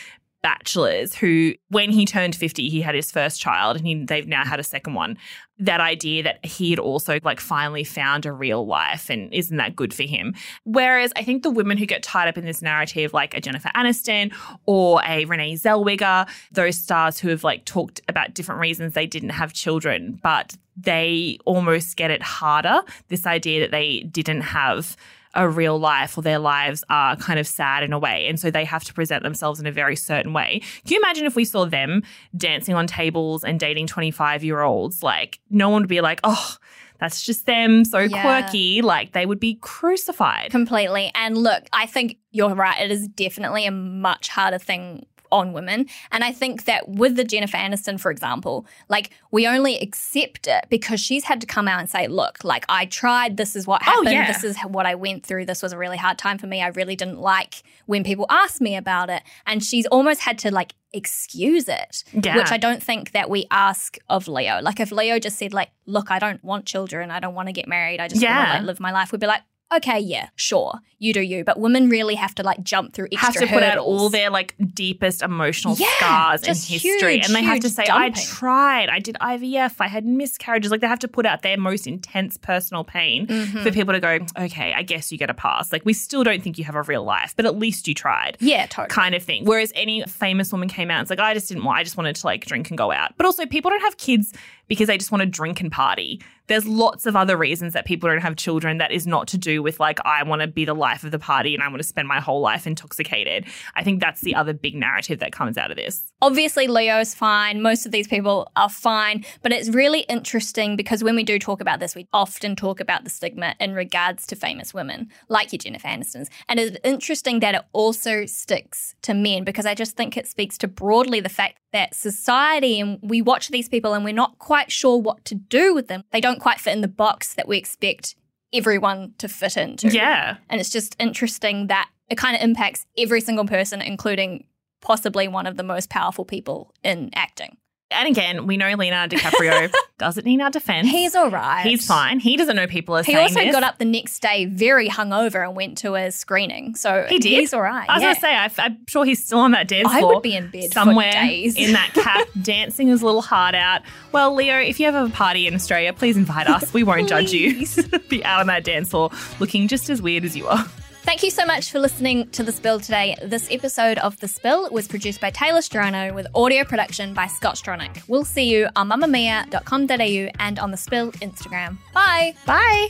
bachelors 0.41 1.15
who, 1.15 1.53
when 1.69 1.91
he 1.91 2.05
turned 2.05 2.35
50, 2.35 2.69
he 2.69 2.81
had 2.81 2.95
his 2.95 3.11
first 3.11 3.39
child 3.39 3.77
and 3.77 3.85
he, 3.85 4.03
they've 4.05 4.27
now 4.27 4.45
had 4.45 4.59
a 4.59 4.63
second 4.63 4.93
one. 4.93 5.17
That 5.59 5.79
idea 5.79 6.23
that 6.23 6.43
he 6.45 6.71
had 6.71 6.79
also 6.79 7.19
like 7.23 7.39
finally 7.39 7.83
found 7.83 8.25
a 8.25 8.33
real 8.33 8.65
life 8.65 9.09
and 9.09 9.31
isn't 9.33 9.57
that 9.57 9.75
good 9.75 9.93
for 9.93 10.03
him? 10.03 10.33
Whereas 10.63 11.11
I 11.15 11.23
think 11.23 11.43
the 11.43 11.51
women 11.51 11.77
who 11.77 11.85
get 11.85 12.03
tied 12.03 12.27
up 12.27 12.37
in 12.37 12.45
this 12.45 12.61
narrative, 12.61 13.13
like 13.13 13.35
a 13.35 13.41
Jennifer 13.41 13.69
Aniston 13.75 14.33
or 14.65 15.01
a 15.05 15.25
Renee 15.25 15.53
Zellweger, 15.53 16.27
those 16.51 16.77
stars 16.77 17.19
who 17.19 17.29
have 17.29 17.43
like 17.43 17.65
talked 17.65 18.01
about 18.07 18.33
different 18.33 18.61
reasons 18.61 18.93
they 18.93 19.07
didn't 19.07 19.29
have 19.29 19.53
children, 19.53 20.19
but 20.23 20.55
they 20.75 21.37
almost 21.45 21.97
get 21.97 22.11
it 22.11 22.23
harder. 22.23 22.81
This 23.09 23.25
idea 23.25 23.61
that 23.61 23.71
they 23.71 23.99
didn't 24.11 24.41
have 24.41 24.95
a 25.33 25.47
real 25.49 25.79
life 25.79 26.17
or 26.17 26.21
their 26.21 26.39
lives 26.39 26.83
are 26.89 27.15
kind 27.15 27.39
of 27.39 27.47
sad 27.47 27.83
in 27.83 27.93
a 27.93 27.99
way. 27.99 28.27
And 28.27 28.39
so 28.39 28.51
they 28.51 28.65
have 28.65 28.83
to 28.85 28.93
present 28.93 29.23
themselves 29.23 29.59
in 29.59 29.65
a 29.65 29.71
very 29.71 29.95
certain 29.95 30.33
way. 30.33 30.61
Can 30.85 30.95
you 30.95 30.99
imagine 30.99 31.25
if 31.25 31.35
we 31.35 31.45
saw 31.45 31.65
them 31.65 32.03
dancing 32.35 32.75
on 32.75 32.87
tables 32.87 33.43
and 33.43 33.59
dating 33.59 33.87
25 33.87 34.43
year 34.43 34.61
olds? 34.61 35.03
Like, 35.03 35.39
no 35.49 35.69
one 35.69 35.83
would 35.83 35.89
be 35.89 36.01
like, 36.01 36.19
oh, 36.23 36.57
that's 36.99 37.23
just 37.25 37.45
them, 37.47 37.83
so 37.83 37.99
Yeah. 37.99 38.21
quirky. 38.21 38.81
Like, 38.81 39.13
they 39.13 39.25
would 39.25 39.39
be 39.39 39.55
crucified. 39.61 40.51
Completely. 40.51 41.11
And 41.15 41.37
look, 41.37 41.63
I 41.73 41.85
think 41.87 42.17
you're 42.31 42.53
right. 42.53 42.79
It 42.79 42.91
is 42.91 43.07
definitely 43.07 43.65
a 43.65 43.71
much 43.71 44.27
harder 44.29 44.59
thing 44.59 45.05
on 45.31 45.53
women. 45.53 45.87
And 46.11 46.23
I 46.23 46.31
think 46.31 46.65
that 46.65 46.87
with 46.89 47.15
the 47.15 47.23
Jennifer 47.23 47.57
Aniston, 47.57 47.99
for 47.99 48.11
example, 48.11 48.65
like 48.89 49.11
we 49.31 49.47
only 49.47 49.77
accept 49.79 50.47
it 50.47 50.65
because 50.69 50.99
she's 50.99 51.23
had 51.23 51.39
to 51.41 51.47
come 51.47 51.67
out 51.67 51.79
and 51.79 51.89
say, 51.89 52.07
look, 52.07 52.43
like 52.43 52.65
I 52.69 52.85
tried, 52.85 53.37
this 53.37 53.55
is 53.55 53.65
what 53.67 53.81
Oh, 53.83 53.91
happened, 53.91 54.11
yeah. 54.11 54.27
this 54.31 54.43
is 54.43 54.57
what 54.59 54.85
I 54.85 54.95
went 54.95 55.25
through, 55.25 55.45
this 55.45 55.61
was 55.63 55.73
a 55.73 55.77
really 55.77 55.97
hard 55.97 56.17
time 56.17 56.37
for 56.37 56.47
me. 56.47 56.61
I 56.61 56.67
really 56.67 56.95
didn't 56.95 57.19
like 57.19 57.63
when 57.85 58.03
people 58.03 58.25
asked 58.29 58.61
me 58.61 58.75
about 58.75 59.09
it. 59.09 59.23
And 59.45 59.63
she's 59.63 59.85
almost 59.87 60.21
had 60.21 60.37
to 60.39 60.51
like 60.51 60.73
excuse 60.93 61.69
it, 61.69 62.03
Yeah. 62.11 62.35
which 62.35 62.51
I 62.51 62.57
don't 62.57 62.83
think 62.83 63.11
that 63.11 63.29
we 63.29 63.45
ask 63.49 63.97
of 64.09 64.27
Leo. 64.27 64.59
Like 64.61 64.79
if 64.79 64.91
Leo 64.91 65.19
just 65.19 65.37
said, 65.37 65.53
like, 65.53 65.69
look, 65.85 66.11
I 66.11 66.19
don't 66.19 66.43
want 66.43 66.65
children, 66.65 67.11
I 67.11 67.19
don't 67.21 67.33
want 67.33 67.47
to 67.47 67.53
get 67.53 67.67
married, 67.67 67.99
I 68.01 68.07
just 68.09 68.21
want 68.23 68.47
to 68.47 68.53
like 68.55 68.63
live 68.63 68.79
my 68.81 68.91
life, 68.91 69.11
we'd 69.11 69.21
be 69.21 69.27
like, 69.27 69.41
okay, 69.77 69.99
yeah, 69.99 70.29
sure, 70.35 70.79
you 70.99 71.13
do 71.13 71.21
you. 71.21 71.43
But 71.43 71.59
women 71.59 71.89
really 71.89 72.15
have 72.15 72.35
to 72.35 72.43
like 72.43 72.63
jump 72.63 72.93
through 72.93 73.07
extra 73.11 73.19
have 73.19 73.33
to 73.35 73.47
put 73.47 73.63
out 73.63 73.77
all 73.77 74.09
their 74.09 74.29
like 74.29 74.55
deepest 74.73 75.21
emotional 75.21 75.75
Yeah, 75.77 75.87
scars 75.97 76.41
and 76.41 76.47
just 76.55 76.69
history 76.69 77.13
huge, 77.13 77.25
and 77.25 77.35
they 77.35 77.43
have 77.43 77.59
to 77.61 77.69
say 77.69 77.85
i 77.89 78.09
tried 78.11 78.89
i 78.89 78.99
did 78.99 79.15
ivf 79.21 79.75
i 79.79 79.87
had 79.87 80.05
miscarriages 80.05 80.71
like 80.71 80.81
they 80.81 80.87
have 80.87 80.99
to 80.99 81.07
put 81.07 81.25
out 81.25 81.41
their 81.41 81.57
most 81.57 81.87
intense 81.87 82.37
personal 82.37 82.83
pain 82.83 83.27
Mm-hmm. 83.27 83.63
for 83.63 83.71
people 83.71 83.93
to 83.93 83.99
go 83.99 84.19
okay 84.37 84.73
i 84.73 84.81
guess 84.83 85.11
you 85.11 85.17
get 85.17 85.29
a 85.29 85.33
pass 85.33 85.71
like 85.71 85.83
we 85.85 85.93
still 85.93 86.23
don't 86.23 86.41
think 86.43 86.57
you 86.57 86.63
have 86.63 86.75
a 86.75 86.83
real 86.83 87.03
life 87.03 87.33
but 87.35 87.45
at 87.45 87.57
least 87.57 87.87
you 87.87 87.93
tried 87.93 88.37
Yeah, 88.39 88.65
totally. 88.67 88.89
kind 88.89 89.15
of 89.15 89.23
thing. 89.23 89.45
Whereas 89.45 89.71
any 89.75 90.03
famous 90.03 90.51
woman 90.51 90.67
came 90.67 90.89
out 90.91 90.95
and 90.99 91.01
it's 91.03 91.09
like, 91.09 91.19
I 91.19 91.33
just 91.33 91.47
didn't 91.47 91.63
want, 91.63 91.77
I 91.79 91.83
just 91.83 91.97
wanted 91.97 92.15
to 92.15 92.25
like 92.25 92.45
drink 92.45 92.69
and 92.69 92.77
go 92.77 92.91
out. 92.91 93.13
But 93.17 93.25
also, 93.25 93.45
people 93.45 93.69
don't 93.71 93.81
have 93.81 93.97
kids 93.97 94.33
because 94.71 94.87
they 94.87 94.97
just 94.97 95.11
want 95.11 95.19
to 95.19 95.25
drink 95.25 95.59
and 95.59 95.69
party. 95.69 96.21
There's 96.47 96.65
lots 96.65 97.05
of 97.05 97.13
other 97.13 97.35
reasons 97.35 97.73
that 97.73 97.85
people 97.85 98.07
don't 98.07 98.21
have 98.21 98.37
children 98.37 98.77
that 98.77 98.89
is 98.89 99.05
not 99.05 99.27
to 99.27 99.37
do 99.37 99.61
with 99.61 99.81
like, 99.81 99.99
I 100.05 100.23
want 100.23 100.41
to 100.43 100.47
be 100.47 100.63
the 100.63 100.73
life 100.73 101.03
of 101.03 101.11
the 101.11 101.19
party 101.19 101.53
and 101.53 101.61
I 101.61 101.67
want 101.67 101.81
to 101.81 101.87
spend 101.87 102.07
my 102.07 102.21
whole 102.21 102.39
life 102.39 102.65
intoxicated. 102.65 103.45
I 103.75 103.83
think 103.83 103.99
that's 103.99 104.21
the 104.21 104.33
other 104.33 104.53
big 104.53 104.75
narrative 104.75 105.19
that 105.19 105.33
comes 105.33 105.57
out 105.57 105.71
of 105.71 105.77
this. 105.77 106.09
Obviously, 106.21 106.67
Leo's 106.67 107.13
fine. 107.13 107.61
Most 107.61 107.85
of 107.85 107.91
these 107.91 108.07
people 108.07 108.49
are 108.55 108.69
fine. 108.69 109.25
But 109.41 109.51
it's 109.51 109.67
really 109.67 110.01
interesting 110.01 110.77
because 110.77 111.03
when 111.03 111.17
we 111.17 111.25
do 111.25 111.37
talk 111.37 111.59
about 111.59 111.81
this, 111.81 111.93
we 111.93 112.07
often 112.13 112.55
talk 112.55 112.79
about 112.79 113.03
the 113.03 113.09
stigma 113.09 113.55
in 113.59 113.73
regards 113.73 114.25
to 114.27 114.37
famous 114.37 114.73
women, 114.73 115.09
like 115.27 115.51
your 115.51 115.57
Jennifer 115.57 115.89
Aniston's. 115.89 116.29
And 116.47 116.61
it's 116.61 116.77
interesting 116.85 117.41
that 117.41 117.55
it 117.55 117.61
also 117.73 118.25
sticks 118.25 118.95
to 119.01 119.13
men 119.13 119.43
because 119.43 119.65
I 119.65 119.75
just 119.75 119.97
think 119.97 120.15
it 120.15 120.27
speaks 120.27 120.57
to 120.59 120.69
broadly 120.69 121.19
the 121.19 121.27
fact 121.27 121.57
that 121.71 121.95
society 121.95 122.79
and 122.79 122.99
we 123.01 123.21
watch 123.21 123.49
these 123.49 123.69
people 123.69 123.93
and 123.93 124.03
we're 124.03 124.13
not 124.13 124.37
quite 124.39 124.60
sure 124.69 124.97
what 124.97 125.23
to 125.25 125.35
do 125.35 125.73
with 125.73 125.87
them. 125.87 126.03
They 126.11 126.21
don't 126.21 126.39
quite 126.39 126.59
fit 126.59 126.73
in 126.73 126.81
the 126.81 126.87
box 126.87 127.33
that 127.33 127.47
we 127.47 127.57
expect 127.57 128.15
everyone 128.53 129.13
to 129.17 129.27
fit 129.27 129.57
into. 129.57 129.87
Yeah. 129.87 130.37
And 130.49 130.59
it's 130.59 130.69
just 130.69 130.95
interesting 130.99 131.67
that 131.67 131.89
it 132.09 132.17
kind 132.17 132.35
of 132.35 132.41
impacts 132.41 132.85
every 132.97 133.21
single 133.21 133.45
person, 133.45 133.81
including 133.81 134.45
possibly 134.81 135.27
one 135.27 135.47
of 135.47 135.57
the 135.57 135.63
most 135.63 135.89
powerful 135.89 136.25
people 136.25 136.73
in 136.83 137.09
acting. 137.13 137.57
And 137.91 138.07
again, 138.07 138.47
we 138.47 138.57
know 138.57 138.73
Leonardo 138.73 139.17
DiCaprio 139.17 139.71
doesn't 139.97 140.25
need 140.25 140.41
our 140.41 140.49
defense. 140.49 140.87
He's 140.87 141.15
all 141.15 141.29
right. 141.29 141.65
He's 141.65 141.85
fine. 141.85 142.19
He 142.19 142.37
doesn't 142.37 142.55
know 142.55 142.67
people 142.67 142.95
are 142.95 143.03
He 143.03 143.11
saying 143.13 143.27
also 143.29 143.39
this. 143.41 143.51
got 143.51 143.63
up 143.63 143.77
the 143.77 143.85
next 143.85 144.21
day 144.21 144.45
very 144.45 144.89
hungover 144.89 145.45
and 145.45 145.55
went 145.55 145.77
to 145.79 145.95
a 145.95 146.11
screening. 146.11 146.75
So 146.75 147.05
He 147.09 147.19
did? 147.19 147.39
He's 147.39 147.53
all 147.53 147.61
right. 147.61 147.89
I 147.89 147.95
was 147.95 148.01
yeah. 148.01 148.07
going 148.07 148.15
to 148.15 148.21
say, 148.21 148.63
I, 148.63 148.65
I'm 148.65 148.77
sure 148.87 149.05
he's 149.05 149.23
still 149.23 149.39
on 149.39 149.51
that 149.51 149.67
dance 149.67 149.89
floor. 149.91 150.11
I 150.11 150.15
would 150.15 150.23
be 150.23 150.35
in 150.35 150.49
bed 150.49 150.71
somewhere 150.71 151.13
in 151.15 151.73
that 151.73 151.91
cap, 151.93 152.27
dancing 152.41 152.87
his 152.87 153.03
little 153.03 153.21
heart 153.21 153.55
out. 153.55 153.81
Well, 154.11 154.33
Leo, 154.33 154.57
if 154.59 154.79
you 154.79 154.85
have 154.91 154.95
a 154.95 155.11
party 155.13 155.47
in 155.47 155.53
Australia, 155.55 155.93
please 155.93 156.17
invite 156.17 156.47
us. 156.47 156.73
We 156.73 156.83
won't 156.83 157.09
judge 157.09 157.31
you. 157.31 157.65
be 158.09 158.23
out 158.25 158.39
on 158.39 158.47
that 158.47 158.63
dance 158.63 158.89
floor 158.89 159.11
looking 159.39 159.67
just 159.67 159.89
as 159.89 160.01
weird 160.01 160.25
as 160.25 160.35
you 160.35 160.47
are. 160.47 160.65
Thank 161.03 161.23
you 161.23 161.31
so 161.31 161.45
much 161.45 161.71
for 161.71 161.79
listening 161.79 162.29
to 162.29 162.43
The 162.43 162.51
Spill 162.51 162.79
today. 162.79 163.15
This 163.23 163.47
episode 163.51 163.97
of 163.99 164.19
The 164.19 164.27
Spill 164.27 164.69
was 164.71 164.87
produced 164.87 165.19
by 165.19 165.31
Taylah 165.31 165.67
Strano 165.67 166.13
with 166.13 166.27
audio 166.35 166.63
production 166.63 167.13
by 167.13 167.27
Scott 167.27 167.55
Stronach. 167.55 168.07
We'll 168.07 168.23
see 168.23 168.49
you 168.49 168.69
on 168.75 168.89
mamamia.com.au 168.89 170.29
and 170.39 170.59
on 170.59 170.71
The 170.71 170.77
Spill 170.77 171.11
Instagram. 171.13 171.77
Bye. 171.93 172.35
Bye. 172.45 172.89